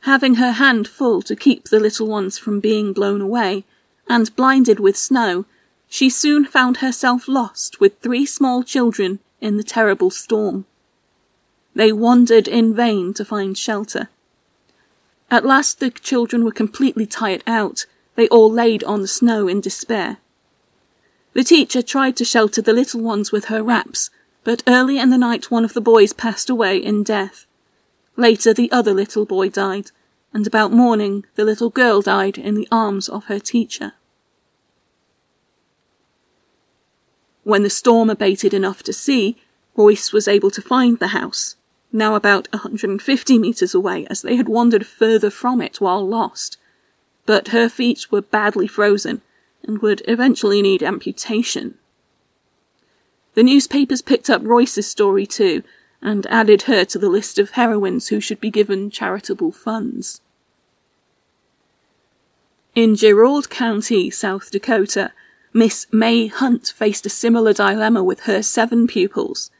Having 0.00 0.34
her 0.34 0.52
hand 0.52 0.86
full 0.86 1.22
to 1.22 1.34
keep 1.34 1.64
the 1.64 1.80
little 1.80 2.06
ones 2.06 2.38
from 2.38 2.60
being 2.60 2.92
blown 2.92 3.20
away, 3.20 3.64
and 4.08 4.34
blinded 4.36 4.78
with 4.78 4.96
snow, 4.96 5.46
she 5.88 6.10
soon 6.10 6.44
found 6.44 6.78
herself 6.78 7.26
lost 7.26 7.80
with 7.80 7.98
three 7.98 8.26
small 8.26 8.62
children 8.62 9.20
in 9.40 9.56
the 9.56 9.64
terrible 9.64 10.10
storm. 10.10 10.64
They 11.74 11.92
wandered 11.92 12.48
in 12.48 12.74
vain 12.74 13.14
to 13.14 13.24
find 13.24 13.56
shelter. 13.56 14.08
At 15.30 15.44
last 15.44 15.80
the 15.80 15.90
children 15.90 16.44
were 16.44 16.52
completely 16.52 17.06
tired 17.06 17.42
out. 17.46 17.86
They 18.16 18.28
all 18.28 18.50
laid 18.50 18.82
on 18.84 19.02
the 19.02 19.08
snow 19.08 19.46
in 19.46 19.60
despair. 19.60 20.18
The 21.34 21.44
teacher 21.44 21.82
tried 21.82 22.16
to 22.16 22.24
shelter 22.24 22.62
the 22.62 22.72
little 22.72 23.00
ones 23.00 23.30
with 23.30 23.46
her 23.46 23.62
wraps, 23.62 24.10
but 24.42 24.62
early 24.66 24.98
in 24.98 25.10
the 25.10 25.18
night 25.18 25.50
one 25.50 25.64
of 25.64 25.74
the 25.74 25.80
boys 25.80 26.12
passed 26.12 26.50
away 26.50 26.78
in 26.78 27.02
death. 27.02 27.46
Later 28.16 28.54
the 28.54 28.72
other 28.72 28.94
little 28.94 29.26
boy 29.26 29.50
died, 29.50 29.90
and 30.32 30.46
about 30.46 30.72
morning 30.72 31.26
the 31.34 31.44
little 31.44 31.70
girl 31.70 32.00
died 32.00 32.38
in 32.38 32.54
the 32.54 32.68
arms 32.72 33.08
of 33.08 33.26
her 33.26 33.38
teacher. 33.38 33.92
When 37.44 37.62
the 37.62 37.70
storm 37.70 38.10
abated 38.10 38.54
enough 38.54 38.82
to 38.84 38.92
see, 38.92 39.36
Royce 39.76 40.12
was 40.12 40.26
able 40.26 40.50
to 40.50 40.62
find 40.62 40.98
the 40.98 41.08
house 41.08 41.56
now 41.92 42.14
about 42.14 42.48
150 42.52 43.38
metres 43.38 43.74
away, 43.74 44.06
as 44.08 44.22
they 44.22 44.36
had 44.36 44.48
wandered 44.48 44.86
further 44.86 45.30
from 45.30 45.60
it 45.60 45.80
while 45.80 46.06
lost. 46.06 46.58
But 47.26 47.48
her 47.48 47.68
feet 47.68 48.10
were 48.10 48.22
badly 48.22 48.66
frozen 48.66 49.20
and 49.64 49.82
would 49.82 50.02
eventually 50.06 50.62
need 50.62 50.82
amputation. 50.82 51.74
The 53.34 53.42
newspapers 53.42 54.00
picked 54.00 54.30
up 54.30 54.42
Royce's 54.44 54.86
story 54.86 55.26
too, 55.26 55.62
and 56.00 56.26
added 56.28 56.62
her 56.62 56.84
to 56.84 56.98
the 56.98 57.08
list 57.08 57.38
of 57.38 57.50
heroines 57.50 58.08
who 58.08 58.20
should 58.20 58.40
be 58.40 58.50
given 58.50 58.90
charitable 58.90 59.50
funds. 59.50 60.20
In 62.74 62.94
Jerauld 62.94 63.48
County, 63.48 64.10
South 64.10 64.50
Dakota, 64.50 65.12
Miss 65.52 65.86
May 65.90 66.26
Hunt 66.26 66.72
faced 66.76 67.06
a 67.06 67.10
similar 67.10 67.52
dilemma 67.52 68.04
with 68.04 68.20
her 68.20 68.42
seven 68.42 68.86
pupils. 68.86 69.50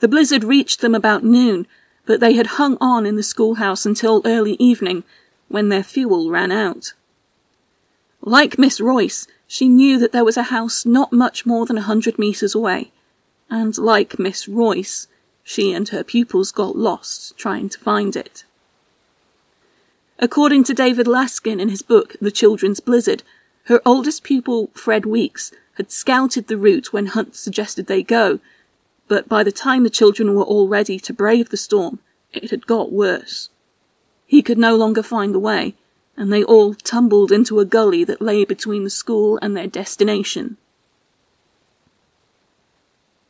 The 0.00 0.08
blizzard 0.08 0.44
reached 0.44 0.80
them 0.80 0.94
about 0.94 1.24
noon, 1.24 1.66
but 2.06 2.20
they 2.20 2.34
had 2.34 2.58
hung 2.58 2.76
on 2.80 3.06
in 3.06 3.16
the 3.16 3.22
schoolhouse 3.22 3.86
until 3.86 4.22
early 4.24 4.56
evening, 4.58 5.04
when 5.48 5.68
their 5.68 5.82
fuel 5.82 6.30
ran 6.30 6.52
out. 6.52 6.92
Like 8.20 8.58
Miss 8.58 8.80
Royce, 8.80 9.26
she 9.46 9.68
knew 9.68 9.98
that 9.98 10.12
there 10.12 10.24
was 10.24 10.36
a 10.36 10.44
house 10.44 10.84
not 10.84 11.12
much 11.12 11.46
more 11.46 11.66
than 11.66 11.78
a 11.78 11.82
hundred 11.82 12.18
metres 12.18 12.54
away, 12.54 12.90
and 13.48 13.76
like 13.78 14.18
Miss 14.18 14.48
Royce, 14.48 15.06
she 15.42 15.72
and 15.72 15.88
her 15.88 16.04
pupils 16.04 16.52
got 16.52 16.76
lost 16.76 17.36
trying 17.38 17.68
to 17.70 17.78
find 17.78 18.14
it. 18.16 18.44
According 20.18 20.64
to 20.64 20.74
David 20.74 21.06
Laskin 21.06 21.60
in 21.60 21.68
his 21.68 21.82
book 21.82 22.16
The 22.20 22.30
Children's 22.30 22.80
Blizzard, 22.80 23.22
her 23.64 23.80
oldest 23.86 24.24
pupil, 24.24 24.70
Fred 24.74 25.06
Weeks, 25.06 25.52
had 25.74 25.92
scouted 25.92 26.48
the 26.48 26.58
route 26.58 26.92
when 26.92 27.06
Hunt 27.06 27.36
suggested 27.36 27.86
they 27.86 28.02
go, 28.02 28.40
but 29.06 29.28
by 29.28 29.42
the 29.42 29.52
time 29.52 29.84
the 29.84 29.90
children 29.90 30.34
were 30.34 30.44
all 30.44 30.68
ready 30.68 30.98
to 30.98 31.12
brave 31.12 31.48
the 31.48 31.56
storm, 31.56 32.00
it 32.32 32.50
had 32.50 32.66
got 32.66 32.92
worse. 32.92 33.48
He 34.28 34.42
could 34.42 34.58
no 34.58 34.76
longer 34.76 35.02
find 35.02 35.34
the 35.34 35.40
way, 35.40 35.74
and 36.16 36.30
they 36.30 36.44
all 36.44 36.74
tumbled 36.74 37.32
into 37.32 37.58
a 37.58 37.64
gully 37.64 38.04
that 38.04 38.22
lay 38.22 38.44
between 38.44 38.84
the 38.84 38.90
school 38.90 39.38
and 39.40 39.56
their 39.56 39.66
destination. 39.66 40.58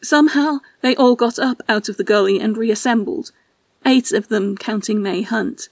Somehow, 0.02 0.58
they 0.80 0.96
all 0.96 1.14
got 1.14 1.38
up 1.38 1.62
out 1.68 1.88
of 1.88 1.96
the 1.96 2.04
gully 2.04 2.40
and 2.40 2.56
reassembled, 2.56 3.30
eight 3.86 4.12
of 4.12 4.26
them 4.28 4.56
counting 4.56 5.00
May 5.00 5.22
Hunt. 5.22 5.68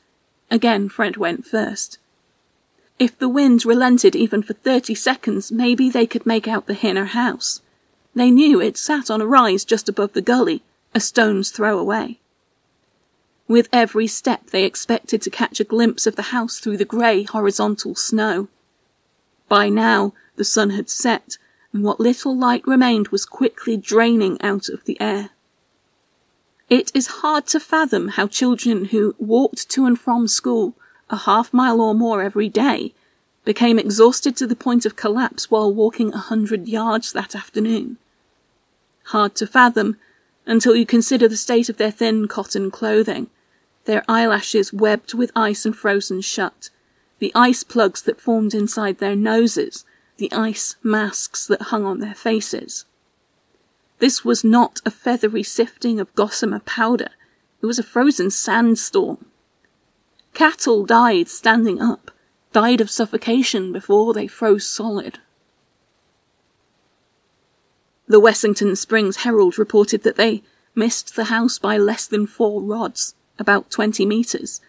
Again, 0.48 0.88
Fred 0.88 1.16
went 1.16 1.44
first. 1.44 1.98
If 2.98 3.18
the 3.18 3.28
wind 3.28 3.66
relented 3.66 4.14
even 4.14 4.42
for 4.42 4.54
thirty 4.54 4.94
seconds, 4.94 5.50
maybe 5.50 5.90
they 5.90 6.06
could 6.06 6.24
make 6.24 6.46
out 6.46 6.66
the 6.66 6.74
Hinner 6.74 7.06
house. 7.06 7.62
They 8.14 8.30
knew 8.30 8.60
it 8.60 8.78
sat 8.78 9.10
on 9.10 9.20
a 9.20 9.26
rise 9.26 9.64
just 9.64 9.88
above 9.88 10.12
the 10.12 10.22
gully, 10.22 10.62
a 10.94 11.00
stone's 11.00 11.50
throw 11.50 11.78
away. 11.78 12.20
With 13.48 13.68
every 13.72 14.06
step 14.06 14.50
they 14.50 14.64
expected 14.64 15.22
to 15.22 15.30
catch 15.30 15.61
a 15.61 15.64
glimpse 15.64 16.06
of 16.06 16.16
the 16.16 16.30
house 16.35 16.59
through 16.59 16.78
the 16.78 16.85
grey 16.85 17.22
horizontal 17.22 17.94
snow. 17.94 18.48
By 19.48 19.68
now 19.68 20.14
the 20.37 20.44
sun 20.44 20.70
had 20.70 20.90
set, 20.90 21.38
and 21.72 21.85
what 21.85 22.00
little 22.00 22.37
light 22.37 22.66
remained 22.66 23.09
was 23.09 23.24
quickly 23.24 23.76
draining 23.76 24.40
out 24.42 24.68
of 24.68 24.85
the 24.85 25.00
air. 25.00 25.30
It 26.68 26.90
is 26.94 27.18
hard 27.22 27.46
to 27.48 27.61
fathom 27.61 28.09
how 28.09 28.26
children 28.26 28.87
who 28.87 29.14
walked 29.18 29.68
to 29.70 29.87
and 29.87 29.98
from 29.98 30.26
school 30.26 30.74
a 31.09 31.16
half 31.16 31.52
mile 31.52 31.80
or 31.80 31.94
more 31.94 32.22
every 32.22 32.48
day 32.48 32.92
became 33.44 33.78
exhausted 33.78 34.37
to 34.37 34.46
the 34.46 34.56
point 34.56 34.85
of 34.85 34.96
collapse 34.96 35.50
while 35.50 35.72
walking 35.72 36.12
a 36.12 36.18
hundred 36.18 36.66
yards 36.66 37.12
that 37.12 37.37
afternoon 37.37 37.98
hard 39.06 39.35
to 39.37 39.46
fathom 39.46 39.96
until 40.46 40.74
you 40.74 40.85
consider 40.85 41.28
the 41.28 41.37
state 41.37 41.68
of 41.68 41.76
their 41.76 41.90
thin 41.90 42.26
cotton 42.28 42.70
clothing, 42.70 43.28
their 43.87 44.05
eyelashes 44.09 44.72
webbed 44.72 45.14
with 45.14 45.33
ice 45.35 45.64
and 45.64 45.77
frozen 45.77 46.20
shut, 46.20 46.70
the 47.18 47.33
ice 47.35 47.62
plugs 47.62 48.03
that 48.03 48.20
formed 48.20 48.55
inside 48.55 48.99
their 48.99 49.16
noses, 49.16 49.85
the 50.18 50.31
ice 50.33 50.77
masks 50.83 51.46
that 51.46 51.62
hung 51.62 51.85
on 51.85 52.01
their 52.01 52.14
faces. 52.14 52.85
This 53.99 54.25
was 54.25 54.44
not 54.44 54.81
a 54.85 54.90
feathery 54.90 55.42
sifting 55.42 55.99
of 55.99 56.14
gossamer 56.14 56.61
powder, 56.61 57.11
it 57.62 57.66
was 57.66 57.79
a 57.79 57.83
frozen 57.83 58.31
sandstorm. 58.31 59.25
Cattle 60.35 60.85
died 60.85 61.29
standing 61.29 61.81
up, 61.81 62.11
died 62.53 62.81
of 62.81 62.90
suffocation 62.90 63.72
before 63.72 64.12
they 64.12 64.27
froze 64.27 64.68
solid. 64.68 65.18
The 68.07 68.20
Wessington 68.20 68.77
Springs 68.77 69.18
Herald 69.18 69.59
reported 69.59 70.03
that 70.05 70.16
they 70.16 70.42
missed 70.75 71.16
the 71.16 71.25
house 71.25 71.59
by 71.59 71.77
less 71.77 72.07
than 72.07 72.27
four 72.27 72.62
rods, 72.62 73.15
about 73.38 73.70
20 73.70 74.05
metres, 74.07 74.61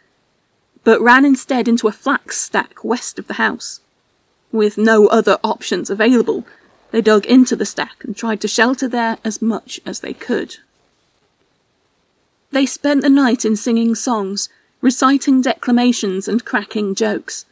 but 0.84 1.01
ran 1.01 1.25
instead 1.25 1.67
into 1.67 1.88
a 1.88 1.91
flax 1.91 2.38
stack 2.38 2.84
west 2.84 3.19
of 3.19 3.27
the 3.27 3.36
house. 3.36 3.82
With 4.51 4.77
no 4.77 5.08
other 5.08 5.38
options 5.43 5.89
available, 5.89 6.45
they 6.91 7.01
dug 7.01 7.25
into 7.25 7.56
the 7.56 7.65
stack 7.65 8.03
and 8.03 8.15
tried 8.15 8.41
to 8.41 8.47
shelter 8.47 8.88
there 8.88 9.17
as 9.23 9.41
much 9.41 9.80
as 9.86 9.99
they 9.99 10.13
could. 10.13 10.58
They 12.51 12.65
spent 12.65 13.01
the 13.01 13.10
night 13.10 13.43
in 13.43 13.56
singing 13.58 13.93
songs, 13.95 14.49
reciting 14.80 15.41
declamations, 15.41 16.27
and 16.27 16.45
cracking 16.45 16.95
jokes. 16.95 17.45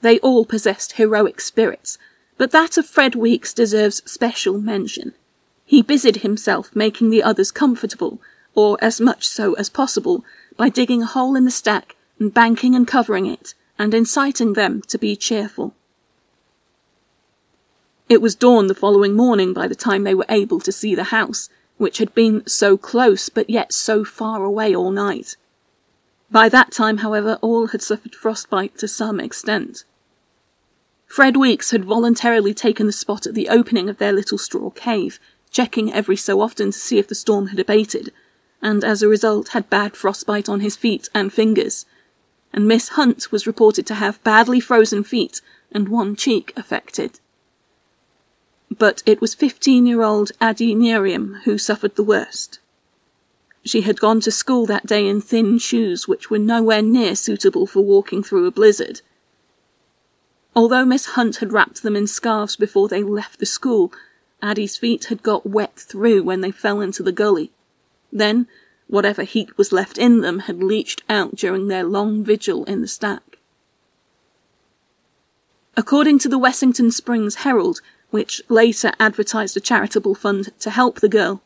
They 0.00 0.18
all 0.18 0.44
possessed 0.44 0.92
heroic 0.92 1.40
spirits, 1.40 1.98
but 2.36 2.50
that 2.50 2.76
of 2.76 2.86
Fred 2.86 3.14
Weeks 3.14 3.54
deserves 3.54 4.02
special 4.10 4.58
mention. 4.58 5.12
He 5.64 5.82
busied 5.82 6.16
himself 6.16 6.74
making 6.74 7.10
the 7.10 7.22
others 7.22 7.52
comfortable, 7.52 8.20
or 8.54 8.76
as 8.82 9.00
much 9.00 9.28
so 9.28 9.54
as 9.54 9.68
possible, 9.68 10.24
by 10.60 10.68
digging 10.68 11.02
a 11.02 11.06
hole 11.06 11.36
in 11.36 11.46
the 11.46 11.50
stack 11.50 11.96
and 12.18 12.34
banking 12.34 12.74
and 12.74 12.86
covering 12.86 13.24
it, 13.24 13.54
and 13.78 13.94
inciting 13.94 14.52
them 14.52 14.82
to 14.82 14.98
be 14.98 15.16
cheerful. 15.16 15.74
It 18.10 18.20
was 18.20 18.34
dawn 18.34 18.66
the 18.66 18.74
following 18.74 19.16
morning 19.16 19.54
by 19.54 19.68
the 19.68 19.74
time 19.74 20.04
they 20.04 20.14
were 20.14 20.26
able 20.28 20.60
to 20.60 20.70
see 20.70 20.94
the 20.94 21.04
house, 21.04 21.48
which 21.78 21.96
had 21.96 22.14
been 22.14 22.46
so 22.46 22.76
close 22.76 23.30
but 23.30 23.48
yet 23.48 23.72
so 23.72 24.04
far 24.04 24.44
away 24.44 24.76
all 24.76 24.90
night. 24.90 25.34
By 26.30 26.50
that 26.50 26.72
time, 26.72 26.98
however, 26.98 27.38
all 27.40 27.68
had 27.68 27.80
suffered 27.80 28.14
frostbite 28.14 28.76
to 28.80 28.86
some 28.86 29.18
extent. 29.18 29.84
Fred 31.06 31.38
Weeks 31.38 31.70
had 31.70 31.86
voluntarily 31.86 32.52
taken 32.52 32.86
the 32.86 32.92
spot 32.92 33.26
at 33.26 33.32
the 33.32 33.48
opening 33.48 33.88
of 33.88 33.96
their 33.96 34.12
little 34.12 34.36
straw 34.36 34.68
cave, 34.68 35.18
checking 35.50 35.90
every 35.90 36.16
so 36.16 36.42
often 36.42 36.70
to 36.70 36.78
see 36.78 36.98
if 36.98 37.08
the 37.08 37.14
storm 37.14 37.46
had 37.46 37.58
abated, 37.58 38.12
and 38.62 38.84
as 38.84 39.02
a 39.02 39.08
result 39.08 39.48
had 39.48 39.70
bad 39.70 39.96
frostbite 39.96 40.48
on 40.48 40.60
his 40.60 40.76
feet 40.76 41.08
and 41.14 41.32
fingers. 41.32 41.86
And 42.52 42.66
Miss 42.66 42.90
Hunt 42.90 43.30
was 43.30 43.46
reported 43.46 43.86
to 43.86 43.94
have 43.94 44.22
badly 44.24 44.60
frozen 44.60 45.04
feet 45.04 45.40
and 45.72 45.88
one 45.88 46.16
cheek 46.16 46.52
affected. 46.56 47.20
But 48.70 49.02
it 49.06 49.20
was 49.20 49.34
15 49.34 49.86
year 49.86 50.02
old 50.02 50.32
Addie 50.40 50.74
Knieriem 50.74 51.42
who 51.44 51.58
suffered 51.58 51.96
the 51.96 52.04
worst. 52.04 52.58
She 53.64 53.82
had 53.82 54.00
gone 54.00 54.20
to 54.20 54.30
school 54.30 54.66
that 54.66 54.86
day 54.86 55.06
in 55.06 55.20
thin 55.20 55.58
shoes 55.58 56.08
which 56.08 56.30
were 56.30 56.38
nowhere 56.38 56.82
near 56.82 57.14
suitable 57.14 57.66
for 57.66 57.84
walking 57.84 58.22
through 58.22 58.46
a 58.46 58.50
blizzard. 58.50 59.02
Although 60.56 60.84
Miss 60.84 61.06
Hunt 61.06 61.36
had 61.36 61.52
wrapped 61.52 61.82
them 61.82 61.94
in 61.94 62.06
scarves 62.06 62.56
before 62.56 62.88
they 62.88 63.02
left 63.02 63.38
the 63.38 63.46
school, 63.46 63.92
Addie's 64.42 64.76
feet 64.76 65.04
had 65.06 65.22
got 65.22 65.46
wet 65.46 65.76
through 65.76 66.22
when 66.22 66.40
they 66.40 66.50
fell 66.50 66.80
into 66.80 67.02
the 67.02 67.12
gully. 67.12 67.52
Then, 68.12 68.46
whatever 68.86 69.22
heat 69.22 69.56
was 69.56 69.72
left 69.72 69.98
in 69.98 70.20
them 70.20 70.40
had 70.40 70.62
leached 70.62 71.02
out 71.08 71.36
during 71.36 71.68
their 71.68 71.84
long 71.84 72.24
vigil 72.24 72.64
in 72.64 72.80
the 72.80 72.88
stack. 72.88 73.38
According 75.76 76.18
to 76.20 76.28
the 76.28 76.38
Wessington 76.38 76.90
Springs 76.90 77.36
Herald, 77.36 77.80
which 78.10 78.42
later 78.48 78.92
advertised 78.98 79.56
a 79.56 79.60
charitable 79.60 80.14
fund 80.14 80.50
to 80.58 80.70
help 80.70 81.00
the 81.00 81.08
girl, 81.08 81.42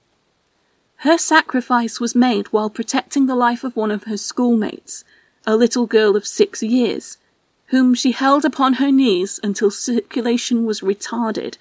her 0.98 1.18
sacrifice 1.18 2.00
was 2.00 2.14
made 2.14 2.46
while 2.46 2.70
protecting 2.70 3.26
the 3.26 3.34
life 3.34 3.62
of 3.62 3.76
one 3.76 3.90
of 3.90 4.04
her 4.04 4.16
schoolmates, 4.16 5.04
a 5.46 5.56
little 5.56 5.86
girl 5.86 6.16
of 6.16 6.26
six 6.26 6.62
years, 6.62 7.18
whom 7.66 7.94
she 7.94 8.12
held 8.12 8.44
upon 8.44 8.74
her 8.74 8.90
knees 8.90 9.38
until 9.42 9.70
circulation 9.70 10.64
was 10.64 10.80
retarded 10.80 11.58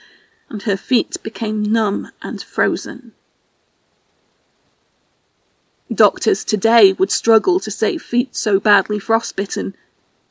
and 0.49 0.63
her 0.63 0.77
feet 0.77 1.17
became 1.23 1.63
numb 1.63 2.11
and 2.21 2.41
frozen. 2.41 3.11
Doctors 5.93 6.43
today 6.43 6.93
would 6.93 7.11
struggle 7.11 7.59
to 7.59 7.69
save 7.69 8.01
feet 8.01 8.35
so 8.35 8.59
badly 8.59 8.99
frostbitten. 8.99 9.75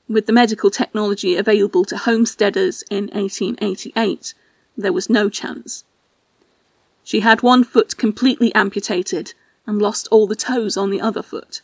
With 0.08 0.26
the 0.26 0.32
medical 0.32 0.70
technology 0.70 1.36
available 1.36 1.84
to 1.84 1.98
homesteaders 1.98 2.82
in 2.90 3.04
1888, 3.08 4.34
there 4.76 4.92
was 4.92 5.10
no 5.10 5.28
chance. 5.28 5.84
She 7.04 7.20
had 7.20 7.42
one 7.42 7.64
foot 7.64 7.96
completely 7.96 8.54
amputated 8.54 9.34
and 9.66 9.80
lost 9.80 10.08
all 10.10 10.26
the 10.26 10.34
toes 10.34 10.76
on 10.76 10.90
the 10.90 11.00
other 11.00 11.22
foot. 11.22 11.60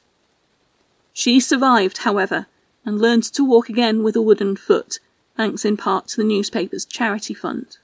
She 1.12 1.40
survived, 1.40 1.98
however, 1.98 2.46
and 2.84 3.00
learned 3.00 3.24
to 3.24 3.44
walk 3.44 3.68
again 3.68 4.02
with 4.02 4.14
a 4.16 4.22
wooden 4.22 4.56
foot, 4.56 4.98
thanks 5.37 5.64
in 5.64 5.76
part 5.76 6.08
to 6.08 6.16
the 6.18 6.24
newspaper's 6.24 6.84
charity 6.84 7.34
fund. 7.34 7.78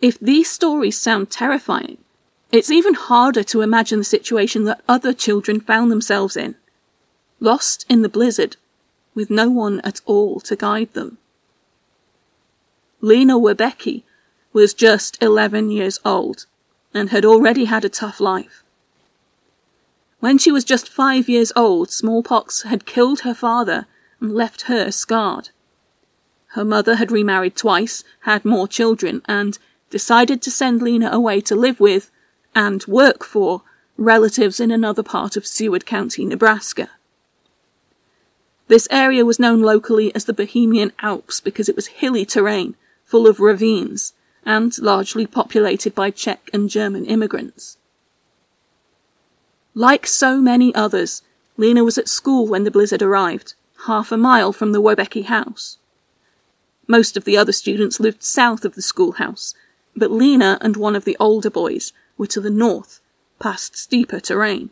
If 0.00 0.18
these 0.20 0.50
stories 0.50 0.98
sound 0.98 1.30
terrifying, 1.30 1.98
it's 2.52 2.70
even 2.70 2.94
harder 2.94 3.42
to 3.44 3.60
imagine 3.60 3.98
the 3.98 4.04
situation 4.04 4.64
that 4.64 4.82
other 4.88 5.12
children 5.12 5.60
found 5.60 5.90
themselves 5.90 6.36
in. 6.36 6.56
Lost 7.38 7.86
in 7.88 8.02
the 8.02 8.08
blizzard, 8.08 8.56
with 9.14 9.30
no 9.30 9.48
one 9.48 9.80
at 9.80 10.00
all 10.04 10.40
to 10.40 10.56
guide 10.56 10.92
them. 10.94 11.18
Lena 13.00 13.38
Woebbecke 13.38 14.02
was 14.52 14.74
just 14.74 15.22
11 15.22 15.70
years 15.70 15.98
old 16.04 16.46
and 16.92 17.10
had 17.10 17.24
already 17.24 17.66
had 17.66 17.84
a 17.84 17.88
tough 17.88 18.20
life. 18.20 18.62
When 20.18 20.36
she 20.36 20.52
was 20.52 20.64
just 20.64 20.88
five 20.88 21.28
years 21.28 21.52
old, 21.56 21.90
smallpox 21.90 22.62
had 22.62 22.84
killed 22.84 23.20
her 23.20 23.34
father 23.34 23.86
and 24.20 24.34
left 24.34 24.62
her 24.62 24.90
scarred. 24.90 25.50
Her 26.48 26.64
mother 26.64 26.96
had 26.96 27.12
remarried 27.12 27.56
twice, 27.56 28.04
had 28.22 28.44
more 28.44 28.68
children, 28.68 29.22
and 29.26 29.56
decided 29.88 30.42
to 30.42 30.50
send 30.50 30.82
Lena 30.82 31.10
away 31.10 31.40
to 31.42 31.54
live 31.54 31.80
with 31.80 32.10
and 32.54 32.84
work 32.86 33.24
for 33.24 33.62
relatives 33.96 34.60
in 34.60 34.70
another 34.70 35.02
part 35.02 35.36
of 35.36 35.46
Seward 35.46 35.86
County, 35.86 36.24
Nebraska. 36.24 36.90
This 38.68 38.86
area 38.90 39.24
was 39.24 39.38
known 39.38 39.62
locally 39.62 40.14
as 40.14 40.24
the 40.24 40.32
Bohemian 40.32 40.92
Alps 41.00 41.40
because 41.40 41.68
it 41.68 41.76
was 41.76 41.88
hilly 41.88 42.24
terrain, 42.24 42.76
full 43.04 43.26
of 43.26 43.40
ravines, 43.40 44.12
and 44.44 44.76
largely 44.78 45.26
populated 45.26 45.94
by 45.94 46.10
Czech 46.10 46.48
and 46.52 46.70
German 46.70 47.04
immigrants. 47.04 47.76
Like 49.74 50.06
so 50.06 50.40
many 50.40 50.74
others, 50.74 51.22
Lena 51.56 51.84
was 51.84 51.98
at 51.98 52.08
school 52.08 52.46
when 52.46 52.64
the 52.64 52.70
blizzard 52.70 53.02
arrived, 53.02 53.54
half 53.86 54.10
a 54.12 54.16
mile 54.16 54.52
from 54.52 54.72
the 54.72 54.80
Woebbecke 54.80 55.24
house. 55.24 55.78
Most 56.86 57.16
of 57.16 57.24
the 57.24 57.36
other 57.36 57.52
students 57.52 58.00
lived 58.00 58.22
south 58.22 58.64
of 58.64 58.74
the 58.74 58.82
schoolhouse, 58.82 59.54
but 59.94 60.10
Lena 60.10 60.58
and 60.60 60.76
one 60.76 60.96
of 60.96 61.04
the 61.04 61.16
older 61.20 61.50
boys 61.50 61.92
were 62.20 62.26
to 62.26 62.40
the 62.40 62.50
north, 62.50 63.00
past 63.38 63.78
steeper 63.78 64.20
terrain. 64.20 64.68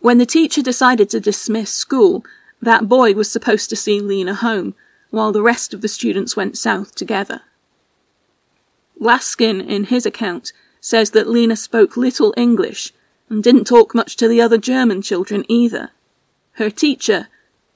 When 0.00 0.18
the 0.18 0.26
teacher 0.26 0.60
decided 0.60 1.08
to 1.08 1.20
dismiss 1.20 1.72
school, 1.72 2.22
that 2.60 2.86
boy 2.86 3.14
was 3.14 3.32
supposed 3.32 3.70
to 3.70 3.76
see 3.76 3.98
Lena 3.98 4.34
home, 4.34 4.74
while 5.08 5.32
the 5.32 5.40
rest 5.40 5.72
of 5.72 5.80
the 5.80 5.88
students 5.88 6.36
went 6.36 6.58
south 6.58 6.94
together. 6.94 7.40
Laskin, 9.00 9.66
in 9.66 9.84
his 9.84 10.04
account, 10.04 10.52
says 10.82 11.12
that 11.12 11.28
Lena 11.28 11.56
spoke 11.56 11.96
little 11.96 12.34
English 12.36 12.92
and 13.30 13.42
didn't 13.42 13.64
talk 13.64 13.94
much 13.94 14.16
to 14.16 14.28
the 14.28 14.42
other 14.42 14.58
German 14.58 15.00
children 15.00 15.46
either. 15.48 15.92
Her 16.52 16.68
teacher 16.68 17.28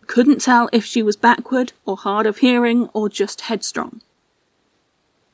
couldn't 0.07 0.43
tell 0.43 0.69
if 0.75 0.85
she 0.85 1.03
was 1.03 1.17
backward 1.17 1.73
or 1.87 1.97
hard 1.97 2.27
of 2.27 2.39
hearing 2.39 2.91
or 2.93 3.09
just 3.09 3.43
headstrong. 3.43 4.03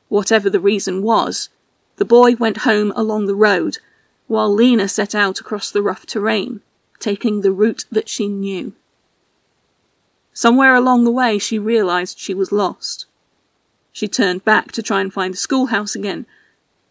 Whatever 0.07 0.49
the 0.49 0.61
reason 0.61 1.03
was, 1.03 1.49
the 1.97 2.05
boy 2.05 2.35
went 2.35 2.57
home 2.57 2.93
along 2.95 3.25
the 3.25 3.35
road, 3.35 3.79
while 4.27 4.53
Lena 4.53 4.87
set 4.87 5.13
out 5.13 5.39
across 5.39 5.69
the 5.71 5.81
rough 5.81 6.05
terrain, 6.05 6.61
taking 6.99 7.41
the 7.41 7.51
route 7.51 7.85
that 7.91 8.09
she 8.09 8.27
knew. 8.27 8.73
Somewhere 10.33 10.75
along 10.75 11.03
the 11.03 11.11
way, 11.11 11.39
she 11.39 11.57
realized 11.57 12.19
she 12.19 12.33
was 12.33 12.51
lost. 12.51 13.07
She 13.91 14.07
turned 14.07 14.45
back 14.45 14.71
to 14.73 14.83
try 14.83 15.01
and 15.01 15.11
find 15.11 15.33
the 15.33 15.37
schoolhouse 15.37 15.95
again, 15.95 16.27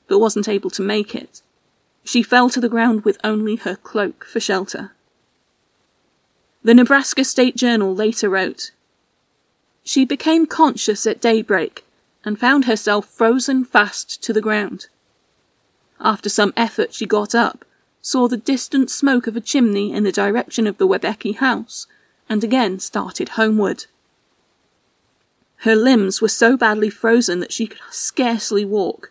but 0.09 0.19
wasn't 0.19 0.49
able 0.49 0.71
to 0.71 0.83
make 0.83 1.15
it. 1.15 1.43
She 2.03 2.23
fell 2.23 2.51
to 2.51 2.61
the 2.61 2.69
ground 2.69 3.05
with 3.05 3.19
only 3.23 3.57
her 3.57 3.77
cloak 3.77 4.25
for 4.25 4.41
shelter. 4.41 4.93
The 6.65 6.75
Nebraska 6.75 7.25
State 7.25 7.55
Journal 7.55 7.95
later 7.95 8.29
wrote, 8.29 8.73
She 9.85 10.05
became 10.05 10.47
conscious 10.47 11.07
at 11.07 11.21
daybreak 11.21 11.85
and 12.25 12.41
found 12.41 12.65
herself 12.65 13.07
frozen 13.07 13.65
fast 13.65 14.21
to 14.25 14.33
the 14.33 14.41
ground. 14.41 14.89
After 16.01 16.29
some 16.29 16.53
effort, 16.57 16.93
she 16.93 17.07
got 17.07 17.35
up, 17.35 17.65
saw 18.03 18.29
the 18.29 18.37
distant 18.37 18.91
smoke 18.91 19.27
of 19.27 19.37
a 19.37 19.41
chimney 19.41 19.93
in 19.93 20.05
the 20.05 20.13
direction 20.13 20.67
of 20.67 20.79
the 20.79 20.87
Woebbecke 20.87 21.37
house, 21.37 21.87
and 22.29 22.45
again 22.45 22.79
started 22.79 23.31
homeward. 23.31 23.87
Her 25.59 25.75
limbs 25.75 26.21
were 26.21 26.29
so 26.29 26.57
badly 26.57 26.91
frozen 26.91 27.41
that 27.41 27.53
she 27.53 27.67
could 27.67 27.81
scarcely 27.91 28.65
walk. 28.65 29.11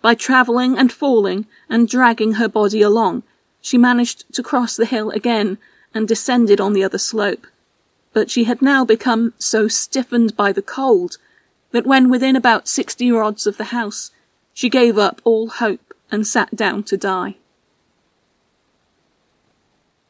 By 0.00 0.14
travelling 0.14 0.78
and 0.78 0.92
falling 0.92 1.46
and 1.68 1.88
dragging 1.88 2.34
her 2.34 2.48
body 2.48 2.82
along, 2.82 3.24
she 3.60 3.76
managed 3.76 4.32
to 4.34 4.42
cross 4.42 4.76
the 4.76 4.86
hill 4.86 5.10
again 5.10 5.58
and 5.92 6.06
descended 6.06 6.60
on 6.60 6.72
the 6.72 6.84
other 6.84 6.98
slope. 6.98 7.46
But 8.12 8.30
she 8.30 8.44
had 8.44 8.62
now 8.62 8.84
become 8.84 9.34
so 9.38 9.66
stiffened 9.66 10.36
by 10.36 10.52
the 10.52 10.62
cold 10.62 11.18
that 11.72 11.86
when 11.86 12.08
within 12.08 12.36
about 12.36 12.68
sixty 12.68 13.10
rods 13.10 13.46
of 13.46 13.56
the 13.56 13.64
house, 13.64 14.12
she 14.54 14.70
gave 14.70 14.96
up 14.96 15.20
all 15.24 15.48
hope 15.48 15.85
and 16.10 16.26
sat 16.26 16.54
down 16.54 16.82
to 16.84 16.96
die. 16.96 17.36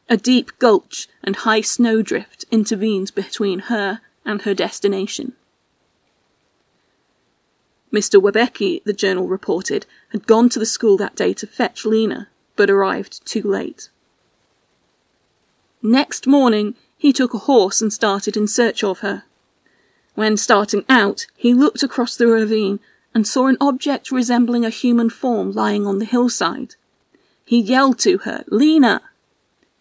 A 0.09 0.17
deep 0.17 0.57
gulch 0.59 1.07
and 1.23 1.35
high 1.37 1.61
snowdrift 1.61 2.45
intervened 2.49 3.13
between 3.13 3.59
her 3.59 4.01
and 4.25 4.43
her 4.43 4.53
destination. 4.53 5.33
Mr. 7.91 8.21
Woebbecke, 8.21 8.83
the 8.83 8.93
journal 8.93 9.27
reported, 9.27 9.85
had 10.09 10.27
gone 10.27 10.49
to 10.49 10.59
the 10.59 10.65
school 10.65 10.97
that 10.97 11.15
day 11.15 11.33
to 11.33 11.47
fetch 11.47 11.85
Lena, 11.85 12.29
but 12.55 12.69
arrived 12.69 13.25
too 13.25 13.41
late. 13.41 13.89
Next 15.81 16.27
morning, 16.27 16.75
he 16.97 17.13
took 17.13 17.33
a 17.33 17.39
horse 17.39 17.81
and 17.81 17.93
started 17.93 18.35
in 18.35 18.47
search 18.47 18.83
of 18.83 18.99
her. 18.99 19.23
When 20.15 20.35
starting 20.35 20.83
out, 20.89 21.27
he 21.35 21.53
looked 21.53 21.83
across 21.83 22.17
the 22.17 22.27
ravine 22.27 22.79
and 23.17 23.25
saw 23.25 23.47
an 23.47 23.57
object 23.59 24.11
resembling 24.11 24.63
a 24.63 24.69
human 24.69 25.09
form 25.09 25.51
lying 25.51 25.87
on 25.87 25.97
the 25.97 26.05
hillside. 26.05 26.75
He 27.43 27.59
yelled 27.59 27.97
to 28.01 28.19
her, 28.19 28.43
Lena! 28.45 29.01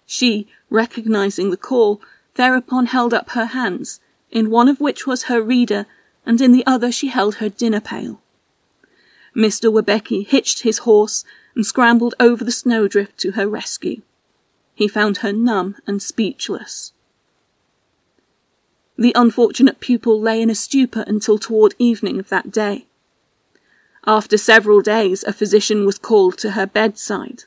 She, 0.07 0.49
recognizing 0.71 1.51
the 1.51 1.59
call, 1.59 2.01
thereupon 2.37 2.87
held 2.87 3.13
up 3.13 3.33
her 3.33 3.45
hands, 3.45 4.01
in 4.31 4.49
one 4.49 4.71
of 4.71 4.81
which 4.81 5.07
was 5.07 5.25
her 5.25 5.43
reader, 5.43 5.85
and 6.25 6.41
in 6.41 6.53
the 6.53 6.67
other 6.67 6.91
she 6.91 7.09
held 7.09 7.35
her 7.35 7.51
dinner 7.51 7.79
pail. 7.79 8.23
Mr. 9.37 9.71
Woebbecke 9.71 10.27
hitched 10.27 10.63
his 10.63 10.79
horse 10.89 11.23
and 11.55 11.67
scrambled 11.67 12.15
over 12.19 12.43
the 12.43 12.51
snowdrift 12.51 13.19
to 13.19 13.33
her 13.33 13.47
rescue. 13.47 14.01
He 14.75 14.89
found 14.89 15.19
her 15.19 15.35
numb 15.35 15.77
and 15.87 16.01
speechless. 16.01 16.95
The 18.97 19.13
unfortunate 19.15 19.79
pupil 19.79 20.19
lay 20.19 20.41
in 20.41 20.49
a 20.49 20.55
stupor 20.55 21.05
until 21.07 21.37
toward 21.37 21.75
evening 21.79 22.19
of 22.19 22.31
that 22.31 22.51
day 22.51 22.87
After 24.07 24.39
several 24.39 24.83
days, 24.83 25.25
a 25.25 25.33
physician 25.33 25.85
was 25.85 25.99
called 25.99 26.39
to 26.39 26.53
her 26.53 26.67
bedside. 26.67 27.45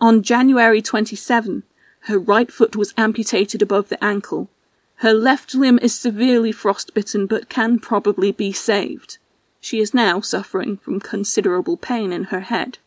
On 0.00 0.20
January 0.20 0.82
27, 0.82 1.62
her 2.06 2.18
right 2.18 2.50
foot 2.50 2.74
was 2.74 2.92
amputated 2.96 3.62
above 3.62 3.88
the 3.88 4.02
ankle. 4.02 4.50
Her 4.96 5.14
left 5.14 5.54
limb 5.54 5.78
is 5.80 5.94
severely 5.94 6.50
frostbitten 6.50 7.26
but 7.26 7.48
can 7.48 7.78
probably 7.78 8.32
be 8.32 8.52
saved. 8.52 9.18
She 9.60 9.78
is 9.78 9.94
now 9.94 10.20
suffering 10.20 10.76
from 10.76 10.98
considerable 10.98 11.76
pain 11.76 12.12
in 12.12 12.24
her 12.24 12.40
head. 12.40 12.78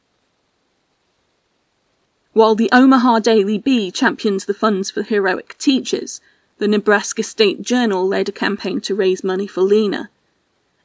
While 2.33 2.55
the 2.55 2.69
Omaha 2.73 3.19
Daily 3.19 3.57
Bee 3.57 3.91
championed 3.91 4.41
the 4.41 4.53
funds 4.53 4.91
for 4.91 5.03
heroic 5.03 5.57
teachers, 5.57 6.19
the 6.57 6.67
Nebraska 6.67 7.23
State 7.23 7.61
Journal 7.61 8.05
led 8.05 8.27
a 8.27 8.33
campaign 8.33 8.81
to 8.81 8.95
raise 8.95 9.23
money 9.23 9.47
for 9.47 9.61
Lena. 9.61 10.09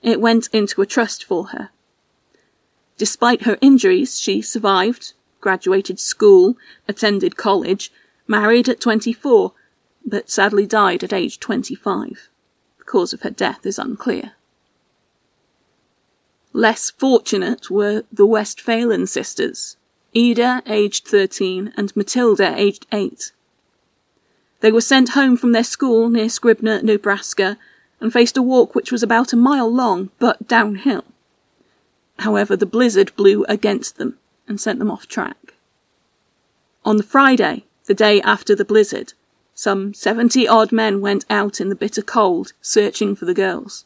It 0.02 0.20
went 0.20 0.48
into 0.52 0.82
a 0.82 0.86
trust 0.86 1.24
for 1.24 1.48
her. 1.48 1.70
Despite 2.96 3.42
her 3.42 3.58
injuries, 3.60 4.20
she 4.20 4.42
survived, 4.42 5.14
graduated 5.40 5.98
school, 5.98 6.56
attended 6.86 7.36
college, 7.36 7.92
married 8.26 8.68
at 8.68 8.80
24, 8.80 9.52
but 10.04 10.30
sadly 10.30 10.66
died 10.66 11.02
at 11.02 11.12
age 11.12 11.40
25. 11.40 12.28
The 12.78 12.84
cause 12.84 13.12
of 13.12 13.22
her 13.22 13.30
death 13.30 13.64
is 13.64 13.78
unclear. 13.78 14.32
Less 16.52 16.90
fortunate 16.90 17.70
were 17.70 18.04
the 18.12 18.26
Westphalen 18.26 19.06
sisters, 19.06 19.76
Ida, 20.16 20.62
aged 20.66 21.06
13, 21.06 21.72
and 21.76 21.94
Matilda, 21.94 22.54
aged 22.56 22.86
8. 22.90 23.32
They 24.60 24.72
were 24.72 24.80
sent 24.80 25.10
home 25.10 25.36
from 25.36 25.52
their 25.52 25.64
school 25.64 26.08
near 26.10 26.28
Scribner, 26.28 26.82
Nebraska, 26.82 27.56
and 28.00 28.12
faced 28.12 28.36
a 28.36 28.42
walk 28.42 28.74
which 28.74 28.90
was 28.90 29.02
about 29.02 29.32
a 29.32 29.36
mile 29.36 29.72
long 29.72 30.10
but 30.18 30.48
downhill. 30.48 31.04
However, 32.20 32.56
the 32.56 32.66
blizzard 32.66 33.14
blew 33.16 33.44
against 33.44 33.96
them 33.96 34.18
and 34.46 34.60
sent 34.60 34.78
them 34.78 34.90
off 34.90 35.06
track. 35.06 35.54
On 36.84 36.96
the 36.96 37.02
Friday, 37.02 37.64
the 37.86 37.94
day 37.94 38.20
after 38.22 38.54
the 38.54 38.64
blizzard, 38.64 39.12
some 39.54 39.92
seventy 39.92 40.48
odd 40.48 40.72
men 40.72 41.00
went 41.00 41.26
out 41.28 41.60
in 41.60 41.68
the 41.68 41.74
bitter 41.74 42.02
cold 42.02 42.52
searching 42.62 43.14
for 43.14 43.26
the 43.26 43.34
girls. 43.34 43.84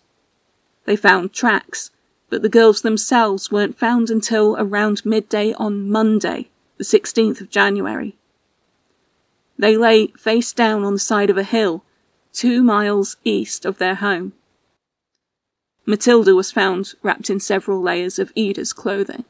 They 0.84 0.96
found 0.96 1.32
tracks, 1.32 1.90
but 2.30 2.42
the 2.42 2.48
girls 2.48 2.82
themselves 2.82 3.50
weren't 3.50 3.78
found 3.78 4.10
until 4.10 4.56
around 4.58 5.04
midday 5.04 5.52
on 5.54 5.90
Monday, 5.90 6.48
the 6.76 6.84
16th 6.84 7.40
of 7.40 7.50
January. 7.50 8.16
They 9.58 9.76
lay 9.76 10.08
face 10.08 10.52
down 10.52 10.84
on 10.84 10.94
the 10.94 10.98
side 10.98 11.30
of 11.30 11.38
a 11.38 11.44
hill, 11.44 11.84
two 12.34 12.62
miles 12.62 13.16
east 13.24 13.64
of 13.64 13.78
their 13.78 13.94
home. 13.94 14.34
Matilda 15.86 16.34
was 16.34 16.50
found 16.50 16.94
wrapped 17.02 17.30
in 17.30 17.40
several 17.40 17.80
layers 17.80 18.18
of 18.18 18.32
Ida's 18.36 18.72
clothing. 18.72 19.24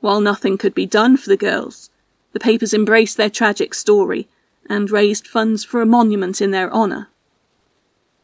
While 0.00 0.20
nothing 0.20 0.56
could 0.56 0.74
be 0.74 0.86
done 0.86 1.16
for 1.16 1.28
the 1.28 1.36
girls, 1.36 1.90
the 2.32 2.40
papers 2.40 2.72
embraced 2.72 3.16
their 3.16 3.30
tragic 3.30 3.74
story 3.74 4.28
and 4.70 4.90
raised 4.90 5.26
funds 5.26 5.64
for 5.64 5.82
a 5.82 5.86
monument 5.86 6.40
in 6.40 6.52
their 6.52 6.72
honour. 6.72 7.08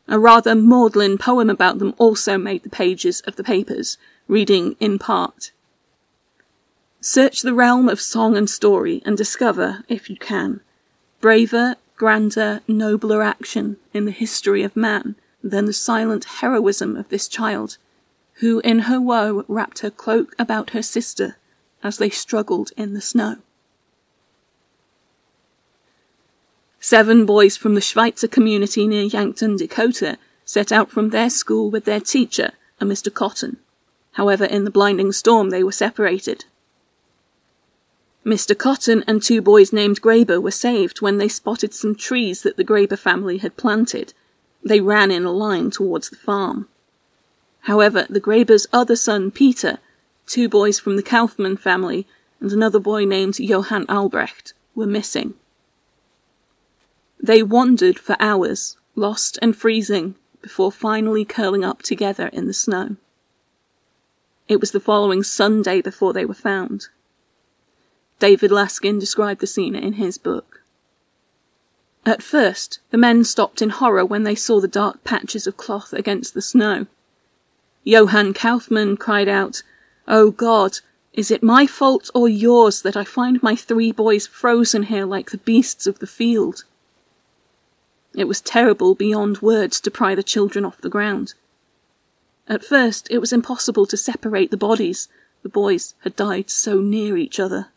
A 0.06 0.18
rather 0.18 0.54
maudlin 0.54 1.18
poem 1.18 1.50
about 1.50 1.78
them 1.78 1.94
also 1.98 2.38
made 2.38 2.62
the 2.62 2.70
pages 2.70 3.20
of 3.22 3.36
the 3.36 3.44
papers, 3.44 3.98
reading 4.28 4.76
in 4.78 4.98
part 4.98 5.50
Search 7.00 7.42
the 7.42 7.52
realm 7.52 7.88
of 7.90 8.00
song 8.00 8.34
and 8.34 8.48
story 8.48 9.02
and 9.04 9.14
discover, 9.14 9.84
if 9.88 10.08
you 10.08 10.16
can, 10.16 10.60
braver, 11.20 11.76
grander, 11.96 12.60
nobler 12.66 13.22
action 13.22 13.76
in 13.92 14.04
the 14.04 14.10
history 14.10 14.62
of 14.62 14.76
man 14.76 15.14
than 15.42 15.66
the 15.66 15.72
silent 15.72 16.24
heroism 16.24 16.96
of 16.96 17.08
this 17.08 17.28
child, 17.28 17.78
who 18.34 18.60
in 18.60 18.80
her 18.80 19.00
woe 19.00 19.44
wrapped 19.46 19.80
her 19.80 19.90
cloak 19.90 20.34
about 20.38 20.70
her 20.70 20.82
sister 20.82 21.36
as 21.82 21.98
they 21.98 22.10
struggled 22.10 22.70
in 22.76 22.94
the 22.94 23.00
snow. 23.00 23.36
Seven 26.80 27.24
boys 27.24 27.56
from 27.56 27.74
the 27.74 27.80
Schweitzer 27.80 28.28
community 28.28 28.86
near 28.86 29.04
Yankton, 29.04 29.56
Dakota, 29.56 30.18
set 30.44 30.72
out 30.72 30.90
from 30.90 31.10
their 31.10 31.30
school 31.30 31.70
with 31.70 31.84
their 31.84 32.00
teacher, 32.00 32.50
a 32.80 32.84
Mr. 32.84 33.12
Cotton. 33.12 33.58
However, 34.12 34.44
in 34.44 34.64
the 34.64 34.70
blinding 34.70 35.12
storm, 35.12 35.50
they 35.50 35.64
were 35.64 35.72
separated. 35.72 36.44
Mr. 38.24 38.56
Cotton 38.56 39.04
and 39.06 39.22
two 39.22 39.42
boys 39.42 39.72
named 39.72 40.00
Graber 40.00 40.40
were 40.40 40.50
saved 40.50 41.02
when 41.02 41.18
they 41.18 41.28
spotted 41.28 41.74
some 41.74 41.94
trees 41.94 42.42
that 42.42 42.56
the 42.56 42.64
Graber 42.64 42.98
family 42.98 43.38
had 43.38 43.56
planted. 43.56 44.14
They 44.64 44.80
ran 44.80 45.10
in 45.10 45.24
a 45.24 45.30
line 45.30 45.70
towards 45.70 46.08
the 46.08 46.16
farm. 46.16 46.68
However, 47.62 48.06
the 48.08 48.20
Grabers' 48.20 48.66
other 48.72 48.96
son, 48.96 49.30
Peter, 49.30 49.78
two 50.26 50.48
boys 50.48 50.78
from 50.78 50.96
the 50.96 51.02
Kaufmann 51.02 51.58
family, 51.58 52.06
and 52.40 52.50
another 52.50 52.78
boy 52.78 53.04
named 53.04 53.38
Johann 53.38 53.84
Albrecht, 53.88 54.54
were 54.74 54.86
missing. 54.86 55.34
They 57.22 57.42
wandered 57.42 57.98
for 57.98 58.16
hours, 58.18 58.76
lost 58.94 59.38
and 59.42 59.56
freezing, 59.56 60.14
before 60.42 60.72
finally 60.72 61.24
curling 61.24 61.64
up 61.64 61.82
together 61.82 62.28
in 62.28 62.46
the 62.46 62.52
snow. 62.52 62.96
It 64.46 64.60
was 64.60 64.72
the 64.72 64.80
following 64.80 65.22
Sunday 65.22 65.80
before 65.80 66.12
they 66.12 66.26
were 66.26 66.34
found. 66.34 66.88
David 68.24 68.50
Laskin 68.50 68.98
described 68.98 69.42
the 69.42 69.46
scene 69.46 69.74
in 69.74 70.00
his 70.00 70.16
book. 70.16 70.62
At 72.06 72.22
first, 72.22 72.78
the 72.88 72.96
men 72.96 73.22
stopped 73.22 73.60
in 73.60 73.68
horror 73.68 74.02
when 74.02 74.22
they 74.22 74.34
saw 74.34 74.62
the 74.62 74.66
dark 74.66 75.04
patches 75.04 75.46
of 75.46 75.58
cloth 75.58 75.92
against 75.92 76.32
the 76.32 76.40
snow. 76.40 76.86
Johann 77.82 78.32
Kaufmann 78.32 78.96
cried 78.96 79.28
out, 79.28 79.62
Oh 80.08 80.30
God, 80.30 80.78
is 81.12 81.30
it 81.30 81.42
my 81.42 81.66
fault 81.66 82.08
or 82.14 82.26
yours 82.26 82.80
that 82.80 82.96
I 82.96 83.04
find 83.04 83.42
my 83.42 83.54
three 83.54 83.92
boys 83.92 84.26
frozen 84.26 84.84
here 84.84 85.04
like 85.04 85.30
the 85.30 85.36
beasts 85.36 85.86
of 85.86 85.98
the 85.98 86.06
field? 86.06 86.64
It 88.14 88.24
was 88.24 88.40
terrible 88.40 88.94
beyond 88.94 89.42
words 89.42 89.82
to 89.82 89.90
pry 89.90 90.14
the 90.14 90.22
children 90.22 90.64
off 90.64 90.80
the 90.80 90.88
ground. 90.88 91.34
At 92.48 92.64
first, 92.64 93.06
it 93.10 93.18
was 93.18 93.34
impossible 93.34 93.84
to 93.84 93.98
separate 93.98 94.50
the 94.50 94.56
bodies. 94.56 95.08
The 95.42 95.50
boys 95.50 95.92
had 96.04 96.16
died 96.16 96.48
so 96.48 96.80
near 96.80 97.18
each 97.18 97.38
other. 97.38 97.68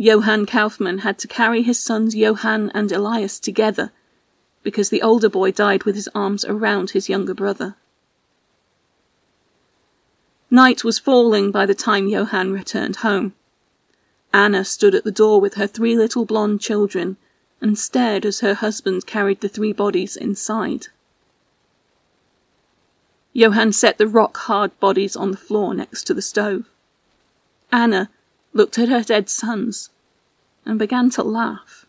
Johann 0.00 0.46
Kaufmann 0.46 0.98
had 0.98 1.18
to 1.18 1.26
carry 1.26 1.62
his 1.62 1.78
sons 1.78 2.14
Johann 2.14 2.70
and 2.72 2.92
Elias 2.92 3.40
together 3.40 3.90
because 4.62 4.90
the 4.90 5.02
older 5.02 5.28
boy 5.28 5.50
died 5.50 5.82
with 5.82 5.96
his 5.96 6.08
arms 6.14 6.44
around 6.44 6.90
his 6.90 7.08
younger 7.08 7.34
brother. 7.34 7.74
Night 10.52 10.84
was 10.84 11.00
falling 11.00 11.50
by 11.50 11.66
the 11.66 11.74
time 11.74 12.06
Johann 12.06 12.52
returned 12.52 12.96
home. 12.96 13.34
Anna 14.32 14.64
stood 14.64 14.94
at 14.94 15.02
the 15.02 15.10
door 15.10 15.40
with 15.40 15.54
her 15.54 15.66
three 15.66 15.96
little 15.96 16.24
blonde 16.24 16.60
children 16.60 17.16
and 17.60 17.76
stared 17.76 18.24
as 18.24 18.38
her 18.38 18.54
husband 18.54 19.04
carried 19.04 19.40
the 19.40 19.48
three 19.48 19.72
bodies 19.72 20.16
inside. 20.16 20.86
Johann 23.32 23.72
set 23.72 23.98
the 23.98 24.06
rock 24.06 24.36
hard 24.36 24.78
bodies 24.78 25.16
on 25.16 25.32
the 25.32 25.36
floor 25.36 25.74
next 25.74 26.04
to 26.04 26.14
the 26.14 26.22
stove. 26.22 26.66
Anna 27.72 28.10
looked 28.52 28.78
at 28.78 28.88
her 28.88 29.02
dead 29.02 29.28
sons 29.28 29.90
and 30.64 30.78
began 30.78 31.10
to 31.10 31.22
laugh. 31.22 31.86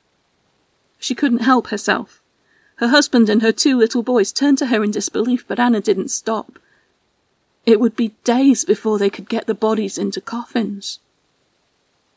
She 0.98 1.16
couldn't 1.16 1.40
help 1.40 1.68
herself. 1.68 2.22
Her 2.78 2.88
husband 2.88 3.30
and 3.30 3.42
her 3.42 3.52
two 3.52 3.78
little 3.78 4.04
boys 4.04 4.32
turned 4.32 4.58
to 4.60 4.68
her 4.68 4.84
in 4.84 4.92
disbelief, 4.92 5.46
but 5.48 5.60
Anna 5.60 5.82
didn't 5.82 6.10
stop. 6.10 6.60
It 7.66 7.80
would 7.80 7.96
be 7.96 8.16
days 8.24 8.64
before 8.66 8.98
they 8.98 9.10
could 9.10 9.30
get 9.30 9.48
the 9.48 9.54
bodies 9.54 9.98
into 9.98 10.22
coffins. 10.22 11.00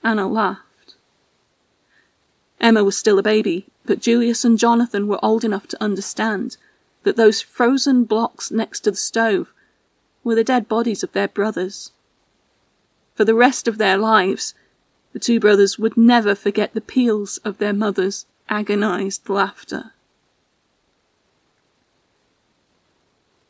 Anna 0.04 0.28
laughed. 0.28 0.94
Emma 2.60 2.84
was 2.84 2.96
still 2.96 3.18
a 3.18 3.22
baby, 3.22 3.66
but 3.84 4.00
Julius 4.00 4.44
and 4.44 4.58
Jonathan 4.58 5.08
were 5.08 5.24
old 5.24 5.44
enough 5.44 5.66
to 5.68 5.82
understand 5.82 6.56
that 7.02 7.16
those 7.16 7.42
frozen 7.42 8.04
blocks 8.04 8.50
next 8.50 8.80
to 8.80 8.92
the 8.92 8.96
stove 8.96 9.52
were 10.22 10.36
the 10.36 10.44
dead 10.44 10.68
bodies 10.68 11.02
of 11.02 11.12
their 11.12 11.28
brothers. 11.28 11.90
For 13.14 13.24
the 13.24 13.34
rest 13.34 13.68
of 13.68 13.78
their 13.78 13.98
lives, 13.98 14.54
the 15.12 15.18
two 15.18 15.38
brothers 15.38 15.78
would 15.78 15.96
never 15.96 16.34
forget 16.34 16.72
the 16.72 16.80
peals 16.80 17.38
of 17.38 17.58
their 17.58 17.72
mother's 17.72 18.26
agonized 18.48 19.28
laughter. 19.28 19.92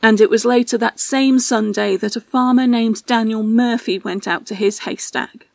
And 0.03 0.21
it 0.21 0.31
was 0.31 0.45
later 0.45 0.77
that 0.79 0.99
same 0.99 1.39
Sunday 1.39 1.97
that 1.97 2.17
a 2.17 2.21
farmer 2.21 2.67
named 2.67 3.07
Daniel 3.07 3.45
Murphy 3.45 4.01
went 4.01 4.27
out 4.27 4.47
to 4.47 4.57
his 4.57 4.81
haystack. 4.81 5.47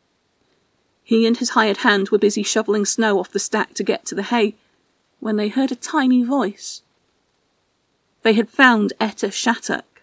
He 1.04 1.26
and 1.26 1.36
his 1.36 1.50
hired 1.50 1.78
hand 1.78 2.08
were 2.08 2.18
busy 2.18 2.42
shoveling 2.42 2.86
snow 2.86 3.18
off 3.18 3.30
the 3.30 3.38
stack 3.38 3.74
to 3.74 3.82
get 3.82 4.06
to 4.06 4.14
the 4.14 4.24
hay 4.24 4.54
when 5.20 5.36
they 5.36 5.48
heard 5.48 5.70
a 5.70 5.76
tiny 5.76 6.22
voice. 6.22 6.82
They 8.22 8.32
had 8.32 8.48
found 8.48 8.94
Etta 9.00 9.30
Shattuck. 9.30 9.97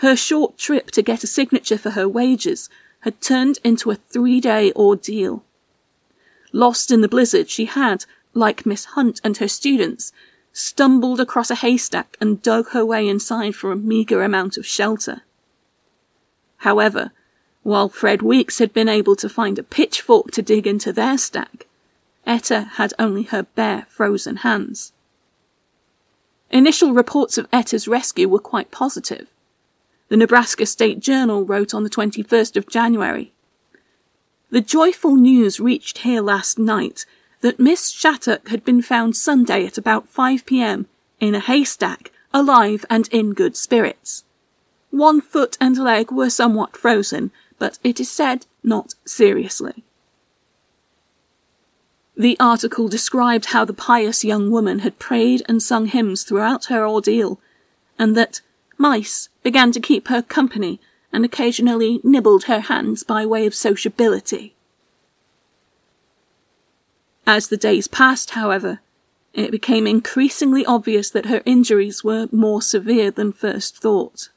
Her 0.00 0.16
short 0.16 0.58
trip 0.58 0.90
to 0.92 1.02
get 1.02 1.24
a 1.24 1.26
signature 1.26 1.78
for 1.78 1.90
her 1.90 2.08
wages 2.08 2.68
had 3.00 3.20
turned 3.20 3.58
into 3.64 3.90
a 3.90 3.94
three 3.94 4.40
day 4.40 4.72
ordeal. 4.72 5.44
Lost 6.52 6.90
in 6.90 7.00
the 7.00 7.08
blizzard, 7.08 7.48
she 7.48 7.64
had, 7.66 8.04
like 8.34 8.66
Miss 8.66 8.84
Hunt 8.86 9.20
and 9.24 9.36
her 9.38 9.48
students, 9.48 10.12
stumbled 10.52 11.20
across 11.20 11.50
a 11.50 11.56
haystack 11.56 12.16
and 12.20 12.42
dug 12.42 12.70
her 12.70 12.84
way 12.84 13.08
inside 13.08 13.54
for 13.54 13.72
a 13.72 13.76
meagre 13.76 14.22
amount 14.22 14.56
of 14.56 14.66
shelter. 14.66 15.22
However, 16.58 17.12
while 17.62 17.88
Fred 17.88 18.22
Weeks 18.22 18.58
had 18.58 18.72
been 18.72 18.88
able 18.88 19.16
to 19.16 19.28
find 19.28 19.58
a 19.58 19.62
pitchfork 19.62 20.30
to 20.32 20.42
dig 20.42 20.66
into 20.66 20.92
their 20.92 21.18
stack, 21.18 21.66
Etta 22.26 22.62
had 22.74 22.92
only 22.98 23.24
her 23.24 23.42
bare, 23.42 23.86
frozen 23.88 24.36
hands. 24.36 24.92
Initial 26.50 26.92
reports 26.92 27.38
of 27.38 27.48
Etta's 27.52 27.88
rescue 27.88 28.28
were 28.28 28.38
quite 28.38 28.70
positive. 28.70 29.28
The 30.08 30.16
Nebraska 30.16 30.66
State 30.66 31.00
Journal 31.00 31.44
wrote 31.44 31.74
on 31.74 31.82
the 31.82 31.90
21st 31.90 32.56
of 32.56 32.68
January 32.68 33.32
The 34.50 34.60
joyful 34.60 35.16
news 35.16 35.58
reached 35.58 35.98
here 35.98 36.20
last 36.20 36.58
night 36.58 37.04
that 37.40 37.58
Miss 37.58 37.90
Shattuck 37.90 38.48
had 38.48 38.64
been 38.64 38.82
found 38.82 39.16
Sunday 39.16 39.66
at 39.66 39.76
about 39.76 40.08
5 40.08 40.46
p.m. 40.46 40.86
in 41.18 41.34
a 41.34 41.40
haystack, 41.40 42.12
alive 42.32 42.84
and 42.88 43.08
in 43.08 43.34
good 43.34 43.56
spirits. 43.56 44.24
One 44.90 45.20
foot 45.20 45.58
and 45.60 45.76
leg 45.76 46.12
were 46.12 46.30
somewhat 46.30 46.76
frozen, 46.76 47.32
but 47.58 47.78
it 47.82 47.98
is 47.98 48.10
said 48.10 48.46
not 48.62 48.94
seriously. 49.04 49.82
The 52.16 52.36
article 52.38 52.88
described 52.88 53.46
how 53.46 53.64
the 53.64 53.74
pious 53.74 54.24
young 54.24 54.50
woman 54.50 54.78
had 54.78 54.98
prayed 54.98 55.42
and 55.48 55.62
sung 55.62 55.86
hymns 55.86 56.22
throughout 56.22 56.66
her 56.66 56.86
ordeal, 56.86 57.40
and 57.98 58.16
that 58.16 58.40
mice 58.78 59.28
began 59.42 59.72
to 59.72 59.80
keep 59.80 60.08
her 60.08 60.22
company 60.22 60.80
and 61.12 61.24
occasionally 61.24 62.00
nibbled 62.02 62.44
her 62.44 62.60
hands 62.60 63.02
by 63.02 63.24
way 63.24 63.46
of 63.46 63.54
sociability. 63.54 64.54
As 67.26 67.48
the 67.48 67.56
days 67.56 67.88
passed, 67.88 68.30
however, 68.30 68.80
it 69.34 69.50
became 69.50 69.86
increasingly 69.86 70.64
obvious 70.64 71.10
that 71.10 71.26
her 71.26 71.42
injuries 71.44 72.04
were 72.04 72.28
more 72.32 72.62
severe 72.62 73.10
than 73.10 73.32
first 73.32 73.76
thought. 73.76 74.30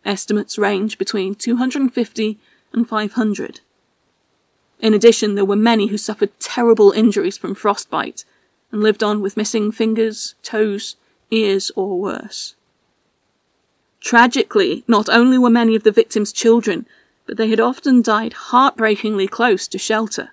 Estimates 0.03 0.57
range 0.57 0.97
between 0.97 1.35
250 1.35 2.37
and 2.73 2.89
500. 2.89 3.61
In 4.81 4.93
addition, 4.93 5.35
there 5.35 5.45
were 5.45 5.55
many 5.55 5.87
who 5.87 5.97
suffered 5.97 6.37
terrible 6.41 6.91
injuries 6.91 7.37
from 7.37 7.55
frostbite 7.55 8.25
and 8.73 8.83
lived 8.83 9.01
on 9.01 9.21
with 9.21 9.37
missing 9.37 9.71
fingers, 9.71 10.35
toes, 10.43 10.97
ears, 11.31 11.71
or 11.77 11.97
worse. 11.97 12.55
Tragically, 14.01 14.83
not 14.85 15.07
only 15.07 15.37
were 15.37 15.49
many 15.49 15.77
of 15.77 15.83
the 15.83 15.91
victims 15.91 16.33
children, 16.33 16.85
but 17.25 17.37
they 17.37 17.47
had 17.47 17.61
often 17.61 18.01
died 18.01 18.33
heartbreakingly 18.33 19.29
close 19.29 19.65
to 19.69 19.77
shelter. 19.77 20.31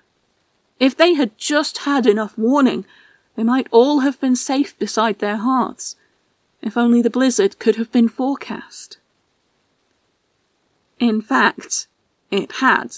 If 0.79 0.95
they 0.95 1.13
had 1.13 1.37
just 1.37 1.79
had 1.79 2.05
enough 2.05 2.37
warning, 2.37 2.85
they 3.35 3.43
might 3.43 3.67
all 3.71 3.99
have 3.99 4.19
been 4.19 4.35
safe 4.35 4.77
beside 4.77 5.19
their 5.19 5.37
hearths. 5.37 5.95
If 6.61 6.77
only 6.77 7.01
the 7.01 7.09
blizzard 7.09 7.59
could 7.59 7.75
have 7.75 7.91
been 7.91 8.09
forecast. 8.09 8.97
In 10.99 11.21
fact, 11.21 11.87
it 12.31 12.53
had. 12.53 12.97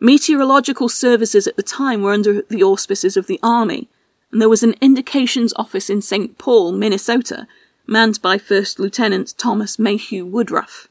Meteorological 0.00 0.88
services 0.88 1.46
at 1.46 1.56
the 1.56 1.62
time 1.62 2.02
were 2.02 2.12
under 2.12 2.42
the 2.42 2.62
auspices 2.62 3.16
of 3.16 3.26
the 3.26 3.38
Army, 3.42 3.88
and 4.30 4.40
there 4.40 4.48
was 4.48 4.62
an 4.62 4.74
indications 4.80 5.52
office 5.54 5.88
in 5.88 6.02
St. 6.02 6.38
Paul, 6.38 6.72
Minnesota, 6.72 7.46
manned 7.86 8.20
by 8.20 8.38
First 8.38 8.78
Lieutenant 8.78 9.34
Thomas 9.38 9.78
Mayhew 9.78 10.26
Woodruff. 10.26 10.88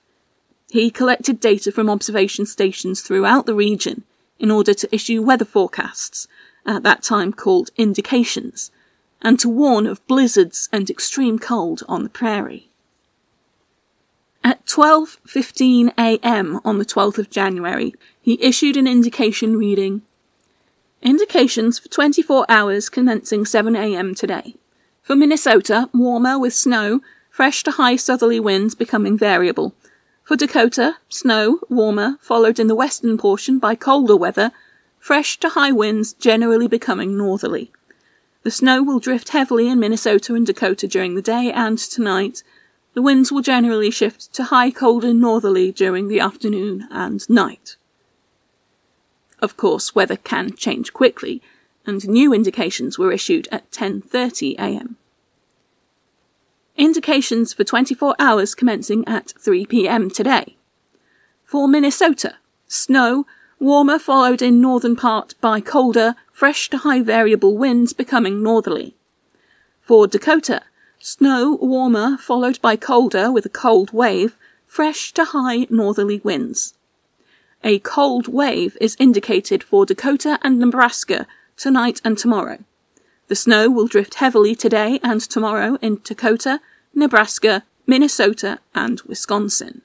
He 0.69 0.89
collected 0.89 1.39
data 1.39 1.71
from 1.71 1.89
observation 1.89 2.45
stations 2.45 3.01
throughout 3.01 3.45
the 3.45 3.53
region 3.53 4.03
in 4.41 4.51
order 4.51 4.73
to 4.73 4.93
issue 4.93 5.21
weather 5.21 5.45
forecasts, 5.45 6.27
at 6.65 6.83
that 6.83 7.03
time 7.03 7.31
called 7.31 7.69
indications, 7.77 8.71
and 9.21 9.39
to 9.39 9.47
warn 9.47 9.85
of 9.87 10.05
blizzards 10.07 10.67
and 10.71 10.89
extreme 10.89 11.37
cold 11.37 11.83
on 11.87 12.03
the 12.03 12.09
prairie. 12.09 12.67
At 14.43 14.65
12:15 14.65 15.93
a.m. 15.97 16.59
on 16.65 16.79
the 16.79 16.85
12th 16.85 17.19
of 17.19 17.29
January, 17.29 17.93
he 18.19 18.41
issued 18.41 18.75
an 18.75 18.87
indication 18.87 19.55
reading 19.55 20.01
Indications 21.01 21.79
for 21.79 21.89
24 21.89 22.45
hours 22.47 22.87
commencing 22.87 23.43
7 23.43 23.75
a.m. 23.75 24.13
today. 24.13 24.55
For 25.01 25.15
Minnesota, 25.15 25.89
warmer 25.93 26.37
with 26.37 26.53
snow, 26.53 27.01
fresh 27.31 27.63
to 27.63 27.71
high 27.71 27.95
southerly 27.95 28.39
winds 28.39 28.75
becoming 28.75 29.17
variable, 29.17 29.73
for 30.31 30.37
Dakota, 30.37 30.95
snow, 31.09 31.59
warmer, 31.67 32.15
followed 32.21 32.57
in 32.57 32.67
the 32.67 32.73
western 32.73 33.17
portion 33.17 33.59
by 33.59 33.75
colder 33.75 34.15
weather, 34.15 34.53
fresh 34.97 35.37
to 35.37 35.49
high 35.49 35.73
winds 35.73 36.13
generally 36.13 36.69
becoming 36.69 37.17
northerly. 37.17 37.69
The 38.43 38.49
snow 38.51 38.81
will 38.81 38.99
drift 38.99 39.31
heavily 39.31 39.67
in 39.67 39.81
Minnesota 39.81 40.33
and 40.33 40.47
Dakota 40.47 40.87
during 40.87 41.15
the 41.15 41.21
day 41.21 41.51
and 41.51 41.77
tonight. 41.77 42.43
The 42.93 43.01
winds 43.01 43.29
will 43.29 43.41
generally 43.41 43.91
shift 43.91 44.33
to 44.35 44.45
high 44.45 44.71
cold 44.71 45.03
and 45.03 45.19
northerly 45.19 45.69
during 45.69 46.07
the 46.07 46.21
afternoon 46.21 46.87
and 46.89 47.29
night. 47.29 47.75
Of 49.41 49.57
course, 49.57 49.93
weather 49.93 50.15
can 50.15 50.55
change 50.55 50.93
quickly, 50.93 51.41
and 51.85 52.07
new 52.07 52.33
indications 52.33 52.97
were 52.97 53.11
issued 53.11 53.49
at 53.51 53.69
10:30 53.71 54.53
a.m. 54.53 54.95
Indications 56.77 57.53
for 57.53 57.63
24 57.63 58.15
hours 58.17 58.55
commencing 58.55 59.07
at 59.07 59.33
3 59.39 59.65
pm 59.65 60.09
today. 60.09 60.55
For 61.43 61.67
Minnesota, 61.67 62.35
snow, 62.67 63.25
warmer 63.59 63.99
followed 63.99 64.41
in 64.41 64.61
northern 64.61 64.95
part 64.95 65.35
by 65.41 65.59
colder, 65.61 66.15
fresh 66.31 66.69
to 66.69 66.77
high 66.79 67.01
variable 67.01 67.57
winds 67.57 67.93
becoming 67.93 68.41
northerly. 68.41 68.95
For 69.81 70.07
Dakota, 70.07 70.61
snow, 70.97 71.57
warmer 71.61 72.17
followed 72.17 72.59
by 72.61 72.77
colder 72.77 73.31
with 73.31 73.45
a 73.45 73.49
cold 73.49 73.91
wave, 73.91 74.37
fresh 74.65 75.11
to 75.13 75.25
high 75.25 75.67
northerly 75.69 76.21
winds. 76.23 76.73
a 77.63 77.79
cold 77.79 78.27
wave 78.27 78.77
is 78.81 78.97
indicated 78.99 79.61
for 79.63 79.85
Dakota 79.85 80.39
and 80.41 80.57
Nebraska 80.57 81.27
tonight 81.57 82.01
and 82.03 82.17
tomorrow. 82.17 82.59
The 83.31 83.35
snow 83.35 83.69
will 83.69 83.87
drift 83.87 84.15
heavily 84.15 84.55
today 84.55 84.99
and 85.01 85.21
tomorrow 85.21 85.77
in 85.81 86.01
Dakota, 86.03 86.59
Nebraska, 86.93 87.63
Minnesota, 87.87 88.59
and 88.75 88.99
Wisconsin. 89.07 89.83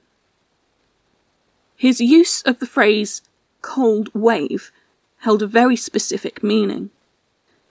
His 1.76 2.00
use 2.00 2.42
of 2.42 2.58
the 2.58 2.66
phrase 2.66 3.22
cold 3.62 4.12
wave 4.12 4.72
held 5.18 5.44
a 5.44 5.46
very 5.46 5.76
specific 5.76 6.42
meaning. 6.42 6.90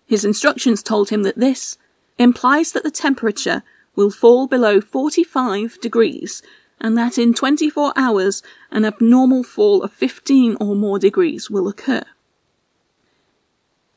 His 0.05 0.23
instructions 0.23 0.81
told 0.81 1.09
him 1.09 1.23
that 1.23 1.35
this 1.35 1.77
implies 2.17 2.71
that 2.71 2.83
the 2.83 2.89
temperature 2.89 3.61
will 3.97 4.11
fall 4.11 4.47
below 4.47 4.79
45 4.79 5.81
degrees 5.81 6.41
and 6.79 6.97
that 6.97 7.17
in 7.17 7.33
24 7.33 7.91
hours 7.97 8.41
an 8.71 8.85
abnormal 8.85 9.43
fall 9.43 9.83
of 9.83 9.91
15 9.91 10.55
or 10.61 10.73
more 10.73 10.99
degrees 10.99 11.49
will 11.49 11.67
occur. 11.67 12.03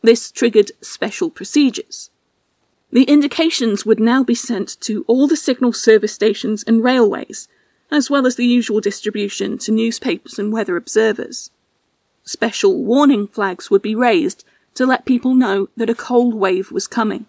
This 0.03 0.31
triggered 0.31 0.73
special 0.81 1.31
procedures. 1.31 2.11
The 2.91 3.05
indications 3.05 3.85
would 3.85 4.01
now 4.01 4.25
be 4.25 4.35
sent 4.35 4.81
to 4.81 5.05
all 5.07 5.27
the 5.27 5.37
signal 5.37 5.73
service 5.73 6.13
stations 6.13 6.63
and 6.65 6.83
railways, 6.83 7.49
as 7.91 8.09
well 8.09 8.27
as 8.27 8.37
the 8.37 8.47
usual 8.47 8.81
distribution 8.81 9.59
to 9.59 9.73
newspapers 9.73 10.39
and 10.39 10.53
weather 10.53 10.77
observers. 10.77 11.51
Special 12.25 12.83
warning 12.85 13.27
flags 13.27 13.71
would 13.71 13.83
be 13.83 13.95
raised 13.95 14.45
to 14.75 14.87
let 14.87 15.05
people 15.05 15.35
know 15.35 15.69
that 15.77 15.91
a 15.91 15.95
cold 15.95 16.35
wave 16.35 16.71
was 16.71 16.87
coming. 16.87 17.27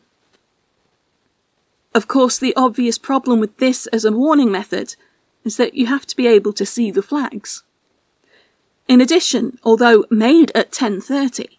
Of 1.95 2.07
course, 2.07 2.37
the 2.37 2.55
obvious 2.55 2.97
problem 2.97 3.39
with 3.39 3.57
this 3.57 3.87
as 3.87 4.05
a 4.05 4.11
warning 4.11 4.51
method 4.51 4.95
is 5.43 5.57
that 5.57 5.73
you 5.73 5.87
have 5.87 6.05
to 6.05 6.15
be 6.15 6.27
able 6.27 6.53
to 6.53 6.65
see 6.65 6.91
the 6.91 7.01
flags. 7.01 7.63
In 8.87 9.01
addition, 9.01 9.57
although 9.63 10.05
made 10.09 10.51
at 10.53 10.71
10:30, 10.71 11.58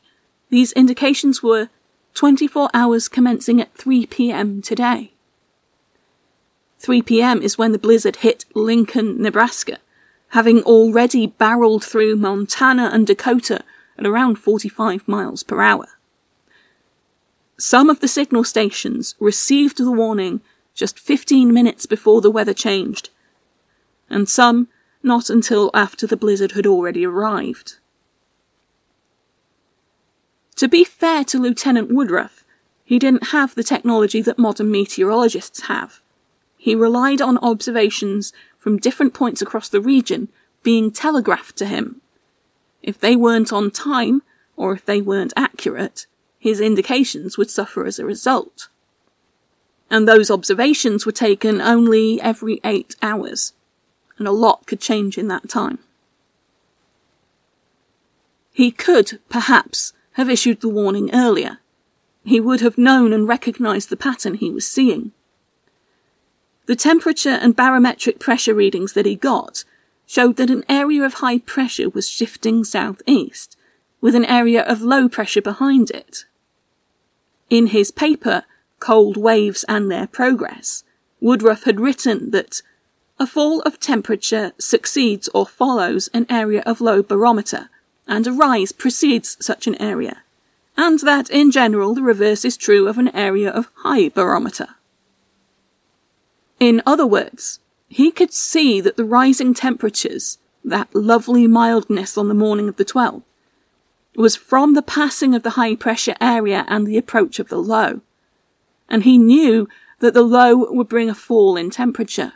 these 0.51 0.73
indications 0.73 1.43
were 1.43 1.69
24 2.15 2.69
hours 2.75 3.09
commencing 3.09 3.61
at 3.61 3.75
3 3.75 4.07
p.m. 4.07 4.61
today. 4.61 5.13
3 6.81 7.03
p.m. 7.03 7.41
is 7.43 7.57
when 7.57 7.73
the 7.73 7.79
blizzard 7.79 8.17
hit 8.17 8.45
Lincoln, 8.55 9.21
Nebraska, 9.23 9.79
having 10.31 10.63
already 10.63 11.27
barreled 11.27 11.85
through 11.85 12.17
Montana 12.17 12.91
and 12.93 13.07
Dakota 13.07 13.63
at 13.99 14.07
around 14.07 14.37
45 14.37 15.07
miles 15.07 15.43
per 15.43 15.61
hour. 15.61 15.87
Some 17.59 17.91
of 17.91 18.01
the 18.01 18.09
signal 18.09 18.45
stations 18.45 19.15
received 19.21 19.79
the 19.79 19.91
warning 19.91 20.41
just 20.75 20.99
15 20.99 21.53
minutes 21.53 21.85
before 21.85 22.23
the 22.23 22.31
weather 22.31 22.55
changed, 22.55 23.11
and 24.09 24.29
some 24.29 24.69
not 25.03 25.29
until 25.29 25.71
after 25.75 26.07
the 26.07 26.17
blizzard 26.17 26.53
had 26.53 26.67
already 26.67 27.05
arrived. 27.05 27.77
To 30.61 30.69
be 30.69 30.85
fair 30.85 31.25
to 31.25 31.39
Lieutenant 31.39 31.91
Woodruff, 31.91 32.45
he 32.85 32.99
didn't 32.99 33.29
have 33.29 33.55
the 33.55 33.65
technology 33.65 34.21
that 34.21 34.39
modern 34.39 34.71
meteorologists 34.71 35.69
have. 35.69 36.03
He 36.59 36.75
relied 36.75 37.23
on 37.23 37.39
observations 37.39 38.35
from 38.59 38.77
different 38.77 39.15
points 39.15 39.41
across 39.41 39.71
the 39.71 39.81
region 39.81 40.29
being 40.63 40.91
telegraphed 40.91 41.57
to 41.57 41.67
him. 41.67 42.03
If 42.83 43.01
they 43.01 43.17
weren't 43.17 43.55
on 43.55 43.71
time, 43.71 44.21
or 44.55 44.75
if 44.75 44.85
they 44.85 45.01
weren't 45.01 45.33
accurate, 45.35 46.05
his 46.39 46.61
indications 46.61 47.39
would 47.39 47.49
suffer 47.49 47.87
as 47.87 47.99
a 47.99 48.05
result. 48.05 48.69
And 49.91 50.07
those 50.07 50.31
observations 50.31 51.07
were 51.07 51.13
taken 51.13 51.63
only 51.63 52.21
every 52.21 52.61
eight 52.65 52.97
hours, 53.01 53.55
and 54.19 54.29
a 54.29 54.31
lot 54.31 54.67
could 54.67 54.83
change 54.83 55.17
in 55.17 55.29
that 55.29 55.49
time. 55.49 55.79
He 58.53 58.71
could, 58.71 59.21
perhaps, 59.31 59.95
have 60.21 60.29
issued 60.29 60.61
the 60.61 60.69
warning 60.69 61.13
earlier. 61.15 61.59
He 62.25 62.41
would 62.41 62.61
have 62.61 62.77
known 62.77 63.15
and 63.15 63.27
recognized 63.27 63.89
the 63.89 63.97
pattern 63.97 64.35
he 64.35 64.51
was 64.51 64.67
seeing. 64.67 65.13
The 66.67 66.77
temperature 66.77 67.31
and 67.31 67.57
barometric 67.57 68.21
pressure 68.21 68.53
readings 68.55 68.93
that 68.93 69.07
he 69.07 69.17
got 69.17 69.65
showed 70.07 70.37
that 70.37 70.51
an 70.51 70.63
area 70.69 71.03
of 71.03 71.15
high 71.15 71.39
pressure 71.39 71.89
was 71.89 72.07
shifting 72.07 72.65
southeast, 72.65 73.57
with 74.03 74.15
an 74.15 74.27
area 74.27 74.63
of 74.63 74.83
low 74.83 75.09
pressure 75.09 75.41
behind 75.41 75.91
it. 75.91 76.27
In 77.49 77.69
his 77.69 77.91
paper, 77.91 78.45
Cold 78.79 79.17
Waves 79.17 79.65
and 79.69 79.91
Their 79.91 80.07
Progress, 80.07 80.85
Woodruff 81.19 81.65
had 81.65 81.81
written 81.81 82.31
that 82.33 82.61
a 83.19 83.27
fall 83.27 83.63
of 83.63 83.81
temperature 83.81 84.53
succeeds 84.59 85.29
or 85.33 85.47
follows 85.47 86.09
an 86.13 86.27
area 86.29 86.63
of 86.67 86.81
low 86.83 87.03
barometer, 87.03 87.71
and 88.11 88.27
a 88.27 88.33
rise 88.33 88.73
precedes 88.73 89.37
such 89.41 89.69
an 89.69 89.81
area, 89.81 90.23
and 90.77 90.99
that 90.99 91.31
in 91.31 91.53
general 91.53 91.95
the 91.95 92.03
reverse 92.03 92.45
is 92.45 92.57
true 92.57 92.89
of 92.89 92.99
an 92.99 93.09
area 93.15 93.49
of 93.49 93.71
high 93.77 94.09
barometer. 94.09 94.71
In 96.59 96.83
other 96.85 97.07
words, 97.07 97.61
he 97.89 98.11
could 98.11 98.33
see 98.33 98.81
that 98.81 98.97
the 98.97 99.05
rising 99.05 99.55
temperatures, 99.55 100.39
that 100.65 100.95
lovely 100.95 101.47
mildness 101.47 102.19
on 102.19 102.29
the 102.29 102.35
morning 102.35 102.69
of 102.69 102.77
the 102.77 102.85
12th, 102.85 103.23
was 104.17 104.35
from 104.35 104.75
the 104.75 104.83
passing 104.83 105.35
of 105.35 105.45
the 105.45 105.51
high 105.51 105.77
pressure 105.77 106.17
area 106.21 106.65
and 106.69 106.87
the 106.87 106.99
approach 106.99 107.39
of 107.39 107.49
the 107.49 107.63
low. 107.63 108.01
And 108.89 109.05
he 109.05 109.19
knew 109.19 109.69
that 110.01 110.15
the 110.15 110.23
low 110.23 110.71
would 110.73 110.89
bring 110.89 111.09
a 111.09 111.15
fall 111.15 111.57
in 111.57 111.71
temperature. 111.71 112.33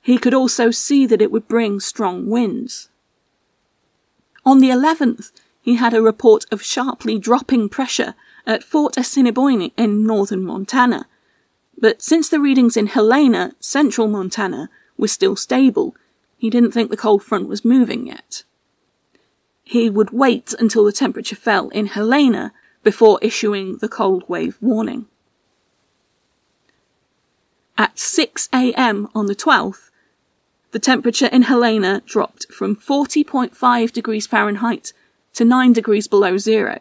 He 0.00 0.16
could 0.16 0.34
also 0.34 0.70
see 0.70 1.04
that 1.06 1.20
it 1.20 1.30
would 1.30 1.48
bring 1.48 1.80
strong 1.80 2.30
winds. 2.30 2.88
On 4.46 4.60
the 4.60 4.70
11th, 4.70 5.32
he 5.60 5.74
had 5.74 5.92
a 5.92 6.00
report 6.00 6.46
of 6.52 6.62
sharply 6.62 7.18
dropping 7.18 7.68
pressure 7.68 8.14
at 8.46 8.62
Fort 8.62 8.96
Assiniboine 8.96 9.72
in 9.76 10.06
northern 10.06 10.44
Montana, 10.44 11.08
but 11.76 12.00
since 12.00 12.28
the 12.28 12.38
readings 12.38 12.76
in 12.76 12.86
Helena, 12.86 13.54
central 13.58 14.06
Montana, 14.06 14.70
were 14.96 15.08
still 15.08 15.34
stable, 15.34 15.96
he 16.38 16.48
didn't 16.48 16.70
think 16.70 16.90
the 16.90 16.96
cold 16.96 17.24
front 17.24 17.48
was 17.48 17.64
moving 17.64 18.06
yet. 18.06 18.44
He 19.64 19.90
would 19.90 20.10
wait 20.12 20.54
until 20.60 20.84
the 20.84 20.92
temperature 20.92 21.34
fell 21.34 21.68
in 21.70 21.86
Helena 21.86 22.52
before 22.84 23.18
issuing 23.20 23.78
the 23.78 23.88
cold 23.88 24.22
wave 24.28 24.56
warning. 24.60 25.06
At 27.76 27.98
6 27.98 28.48
am 28.52 29.08
on 29.12 29.26
the 29.26 29.34
12th, 29.34 29.85
the 30.76 30.80
temperature 30.80 31.28
in 31.28 31.40
Helena 31.40 32.02
dropped 32.04 32.52
from 32.52 32.76
40.5 32.76 33.92
degrees 33.92 34.26
Fahrenheit 34.26 34.92
to 35.32 35.42
9 35.42 35.72
degrees 35.72 36.06
below 36.06 36.36
zero. 36.36 36.80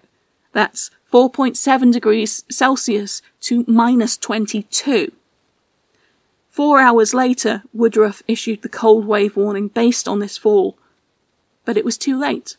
That's 0.52 0.92
4.7 1.14 1.94
degrees 1.94 2.44
Celsius 2.52 3.22
to 3.40 3.64
minus 3.70 4.18
22. 4.18 5.14
Four 6.50 6.82
hours 6.82 7.14
later, 7.14 7.64
Woodruff 7.72 8.22
issued 8.28 8.64
the 8.64 8.68
cold 8.68 9.06
wave 9.06 9.38
warning 9.38 9.70
based 9.70 10.10
on 10.10 10.20
this 10.20 10.38
fall, 10.38 10.78
but 11.64 11.78
it 11.78 11.86
was 11.86 11.98
too 11.98 12.20
late. 12.20 12.58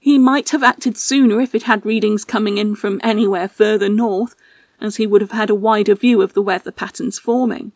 He 0.00 0.16
might 0.18 0.48
have 0.48 0.62
acted 0.62 0.96
sooner 0.96 1.38
if 1.38 1.54
it 1.54 1.64
had 1.64 1.84
readings 1.84 2.24
coming 2.24 2.56
in 2.56 2.76
from 2.76 2.98
anywhere 3.04 3.48
further 3.48 3.90
north, 3.90 4.34
as 4.80 4.96
he 4.96 5.06
would 5.06 5.20
have 5.20 5.32
had 5.32 5.50
a 5.50 5.54
wider 5.54 5.94
view 5.94 6.22
of 6.22 6.32
the 6.32 6.40
weather 6.40 6.72
patterns 6.72 7.18
forming. 7.18 7.72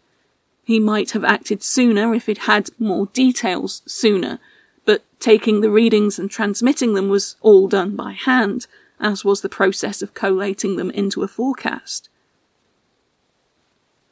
He 0.66 0.80
might 0.80 1.12
have 1.12 1.22
acted 1.22 1.62
sooner 1.62 2.12
if 2.12 2.28
it 2.28 2.38
had 2.38 2.70
more 2.76 3.06
details 3.12 3.82
sooner, 3.86 4.40
but 4.84 5.04
taking 5.20 5.60
the 5.60 5.70
readings 5.70 6.18
and 6.18 6.28
transmitting 6.28 6.94
them 6.94 7.08
was 7.08 7.36
all 7.40 7.68
done 7.68 7.94
by 7.94 8.14
hand, 8.14 8.66
as 8.98 9.24
was 9.24 9.42
the 9.42 9.48
process 9.48 10.02
of 10.02 10.12
collating 10.12 10.74
them 10.74 10.90
into 10.90 11.22
a 11.22 11.28
forecast. 11.28 12.08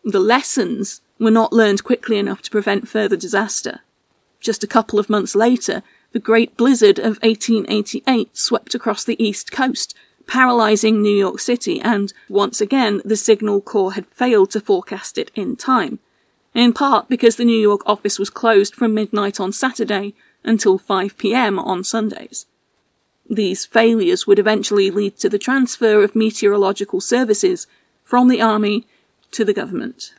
The 0.04 0.20
lessons 0.20 1.00
were 1.18 1.32
not 1.32 1.52
learned 1.52 1.82
quickly 1.82 2.18
enough 2.18 2.40
to 2.42 2.52
prevent 2.52 2.86
further 2.86 3.16
disaster. 3.16 3.80
Just 4.38 4.62
a 4.62 4.68
couple 4.68 5.00
of 5.00 5.10
months 5.10 5.34
later, 5.34 5.82
the 6.12 6.20
Great 6.20 6.56
Blizzard 6.56 7.00
of 7.00 7.18
1888 7.24 8.36
swept 8.36 8.76
across 8.76 9.02
the 9.02 9.20
East 9.20 9.50
Coast, 9.50 9.92
paralysing 10.28 11.02
New 11.02 11.16
York 11.16 11.40
City, 11.40 11.80
and 11.80 12.12
once 12.28 12.60
again 12.60 13.02
the 13.04 13.16
Signal 13.16 13.60
Corps 13.60 13.94
had 13.94 14.06
failed 14.06 14.52
to 14.52 14.60
forecast 14.60 15.18
it 15.18 15.32
in 15.34 15.56
time, 15.56 15.98
in 16.54 16.72
part 16.72 17.08
because 17.08 17.36
the 17.36 17.44
New 17.44 17.58
York 17.58 17.82
office 17.84 18.18
was 18.18 18.30
closed 18.30 18.74
from 18.74 18.94
midnight 18.94 19.40
on 19.40 19.52
Saturday 19.52 20.14
until 20.44 20.78
5 20.78 21.18
pm 21.18 21.58
on 21.58 21.82
Sundays. 21.82 22.46
These 23.28 23.66
failures 23.66 24.26
would 24.26 24.38
eventually 24.38 24.90
lead 24.90 25.16
to 25.18 25.28
the 25.28 25.38
transfer 25.38 26.02
of 26.02 26.14
meteorological 26.14 27.00
services 27.00 27.66
from 28.02 28.28
the 28.28 28.40
Army 28.40 28.86
to 29.32 29.44
the 29.44 29.54
government. 29.54 30.14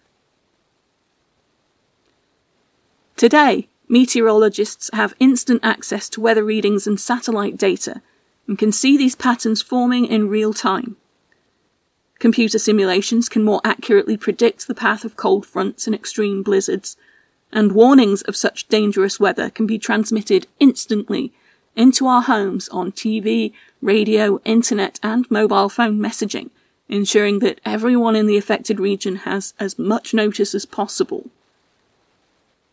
Today, 3.16 3.70
meteorologists 3.88 4.90
have 4.94 5.14
instant 5.20 5.62
access 5.64 6.10
to 6.10 6.22
weather 6.22 6.44
readings 6.44 6.86
and 6.86 7.00
satellite 7.00 7.56
data 7.58 8.02
and 8.48 8.58
can 8.58 8.72
see 8.72 8.98
these 8.98 9.16
patterns 9.16 9.62
forming 9.62 10.06
in 10.06 10.28
real 10.28 10.54
time. 10.54 10.98
Computer 12.26 12.58
simulations 12.58 13.30
can 13.30 13.44
more 13.44 13.62
accurately 13.64 14.18
predict 14.18 14.66
the 14.68 14.74
path 14.74 15.06
of 15.06 15.16
cold 15.16 15.46
fronts 15.46 15.86
and 15.86 15.96
extreme 15.96 16.42
blizzards, 16.42 16.98
and 17.52 17.74
warnings 17.74 18.24
of 18.24 18.36
such 18.36 18.68
dangerous 18.68 19.20
weather 19.20 19.52
can 19.52 19.68
be 19.68 19.78
transmitted 19.78 20.48
instantly 20.60 21.32
into 21.76 22.08
our 22.08 22.24
homes 22.24 22.68
on 22.70 22.92
TV, 22.92 23.54
radio, 23.80 24.42
internet, 24.44 25.00
and 25.04 25.30
mobile 25.30 25.70
phone 25.70 26.00
messaging, 26.00 26.50
ensuring 26.90 27.38
that 27.42 27.62
everyone 27.64 28.16
in 28.16 28.26
the 28.26 28.38
affected 28.38 28.80
region 28.80 29.18
has 29.18 29.54
as 29.60 29.78
much 29.78 30.12
notice 30.12 30.56
as 30.56 30.66
possible. 30.66 31.30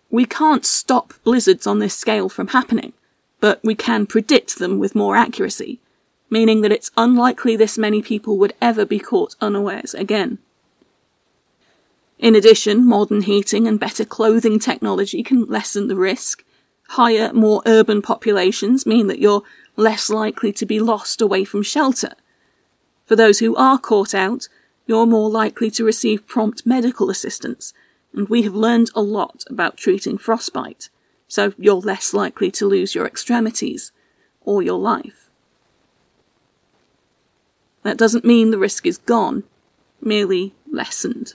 We 0.08 0.24
can't 0.24 0.64
stop 0.64 1.12
blizzards 1.24 1.66
on 1.66 1.78
this 1.78 1.94
scale 1.94 2.30
from 2.30 2.48
happening, 2.48 2.94
but 3.38 3.62
we 3.62 3.74
can 3.74 4.06
predict 4.06 4.58
them 4.58 4.78
with 4.78 4.94
more 4.94 5.14
accuracy, 5.14 5.78
meaning 6.32 6.62
that 6.62 6.72
it's 6.72 6.90
unlikely 6.96 7.54
this 7.54 7.76
many 7.76 8.00
people 8.00 8.38
would 8.38 8.54
ever 8.58 8.86
be 8.86 8.98
caught 8.98 9.36
unawares 9.42 9.92
again. 9.92 10.38
In 12.18 12.34
addition, 12.34 12.86
modern 12.86 13.20
heating 13.20 13.68
and 13.68 13.78
better 13.78 14.06
clothing 14.06 14.58
technology 14.58 15.22
can 15.22 15.44
lessen 15.44 15.88
the 15.88 15.94
risk. 15.94 16.42
Higher, 16.88 17.34
more 17.34 17.60
urban 17.66 18.00
populations 18.00 18.86
mean 18.86 19.08
that 19.08 19.18
you're 19.18 19.42
less 19.76 20.08
likely 20.08 20.54
to 20.54 20.64
be 20.64 20.80
lost 20.80 21.20
away 21.20 21.44
from 21.44 21.62
shelter. 21.62 22.14
For 23.04 23.14
those 23.14 23.40
who 23.40 23.54
are 23.56 23.78
caught 23.78 24.14
out, 24.14 24.48
you're 24.86 25.04
more 25.04 25.28
likely 25.28 25.70
to 25.72 25.84
receive 25.84 26.26
prompt 26.26 26.64
medical 26.64 27.10
assistance, 27.10 27.74
and 28.14 28.30
we 28.30 28.40
have 28.42 28.54
learned 28.54 28.88
a 28.94 29.02
lot 29.02 29.44
about 29.50 29.76
treating 29.76 30.16
frostbite, 30.16 30.88
so 31.28 31.52
you're 31.58 31.74
less 31.74 32.14
likely 32.14 32.50
to 32.52 32.66
lose 32.66 32.94
your 32.94 33.06
extremities 33.06 33.92
or 34.40 34.62
your 34.62 34.78
life. 34.78 35.21
That 37.82 37.98
doesn't 37.98 38.24
mean 38.24 38.50
the 38.50 38.58
risk 38.58 38.86
is 38.86 38.98
gone, 38.98 39.44
merely 40.00 40.54
lessened. 40.70 41.34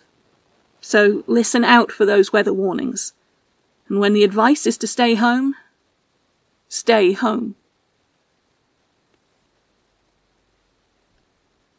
So 0.82 1.24
listen 1.28 1.64
out 1.64 1.92
for 1.92 2.06
those 2.06 2.32
weather 2.32 2.54
warnings. 2.54 3.14
And 3.90 4.00
when 4.00 4.14
the 4.14 4.24
advice 4.24 4.66
is 4.66 4.78
to 4.80 4.88
stay 4.88 5.16
home, 5.16 5.56
stay 6.70 7.14
home. 7.14 7.56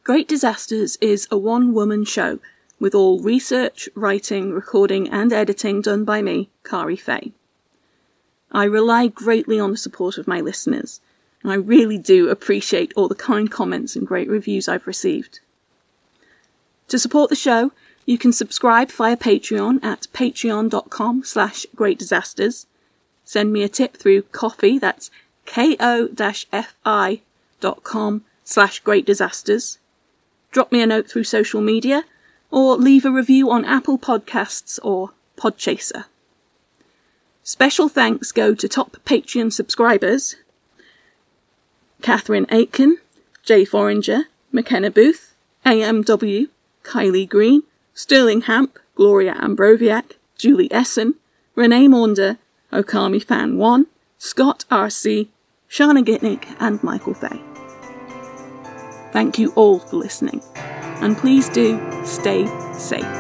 Great 0.05 0.27
Disasters 0.27 0.97
is 1.03 1.29
a 1.31 1.37
one 1.37 1.75
woman 1.75 2.05
show 2.05 2.39
with 2.81 2.95
all 2.95 3.21
research, 3.21 3.89
writing, 3.95 4.53
recording, 4.53 5.09
and 5.11 5.33
editing 5.33 5.83
done 5.83 6.05
by 6.05 6.23
me, 6.23 6.49
Kari 6.65 6.97
Fay. 6.97 7.33
I 8.51 8.65
rely 8.65 9.09
greatly 9.09 9.61
on 9.61 9.73
the 9.73 9.77
support 9.77 10.17
of 10.17 10.27
my 10.27 10.41
listeners, 10.41 11.01
and 11.43 11.53
I 11.53 11.57
really 11.57 11.99
do 11.99 12.29
appreciate 12.29 12.93
all 12.97 13.09
the 13.09 13.15
kind 13.15 13.51
comments 13.51 13.97
and 13.97 14.07
great 14.07 14.29
reviews 14.29 14.69
I've 14.69 14.87
received. 14.87 15.41
To 16.89 16.99
support 16.99 17.31
the 17.31 17.37
show, 17.37 17.73
you 18.07 18.17
can 18.19 18.33
subscribe 18.33 18.91
via 18.91 19.17
Patreon 19.17 19.85
at 19.85 20.07
patreon.com 20.13 21.25
slash 21.25 21.67
greatdisasters. 21.77 22.67
Send 23.25 23.53
me 23.53 23.63
a 23.63 23.69
tip 23.69 23.97
through 23.97 24.23
Ko-fi, 24.23 24.79
that's 24.79 25.11
ko-fi.com 25.45 25.85
slash 28.45 28.83
greatdisasters. 28.83 29.79
Drop 30.51 30.73
me 30.73 30.81
a 30.81 30.87
note 30.87 31.11
through 31.11 31.25
social 31.25 31.61
media, 31.61 32.05
or 32.51 32.77
leave 32.77 33.05
a 33.05 33.11
review 33.11 33.51
on 33.51 33.67
Apple 33.67 33.99
Podcasts 33.99 34.79
or 34.83 35.11
Podchaser. 35.37 36.07
Special 37.43 37.89
thanks 37.89 38.33
go 38.33 38.55
to 38.55 38.69
top 38.69 38.97
Patreon 39.05 39.53
subscribers 39.53 40.37
Catherine 42.03 42.47
Aitken, 42.51 42.99
Jay 43.43 43.65
Foringer, 43.65 44.25
McKenna 44.53 44.91
Booth, 44.91 45.35
AMW, 45.67 46.49
Kylie 46.85 47.29
Green, 47.29 47.63
Sterling 47.95 48.43
Hamp, 48.43 48.79
Gloria 48.95 49.35
Ambroviak, 49.35 50.13
Julie 50.37 50.73
Essen, 50.73 51.15
Renee 51.55 51.89
Maunder, 51.89 52.39
Okami 52.73 53.23
Fan 53.23 53.59
1, 53.59 53.87
Scott 54.19 54.65
RC, 54.71 55.29
Shana 55.69 56.05
Gitnick, 56.05 56.45
and 56.61 56.83
Michael 56.83 57.15
Fay. 57.15 57.43
Thank 59.13 59.39
you 59.39 59.53
all 59.55 59.79
for 59.79 59.97
listening, 59.97 60.43
and 60.55 61.17
please 61.17 61.49
do 61.49 61.81
stay 62.05 62.47
safe. 62.75 63.18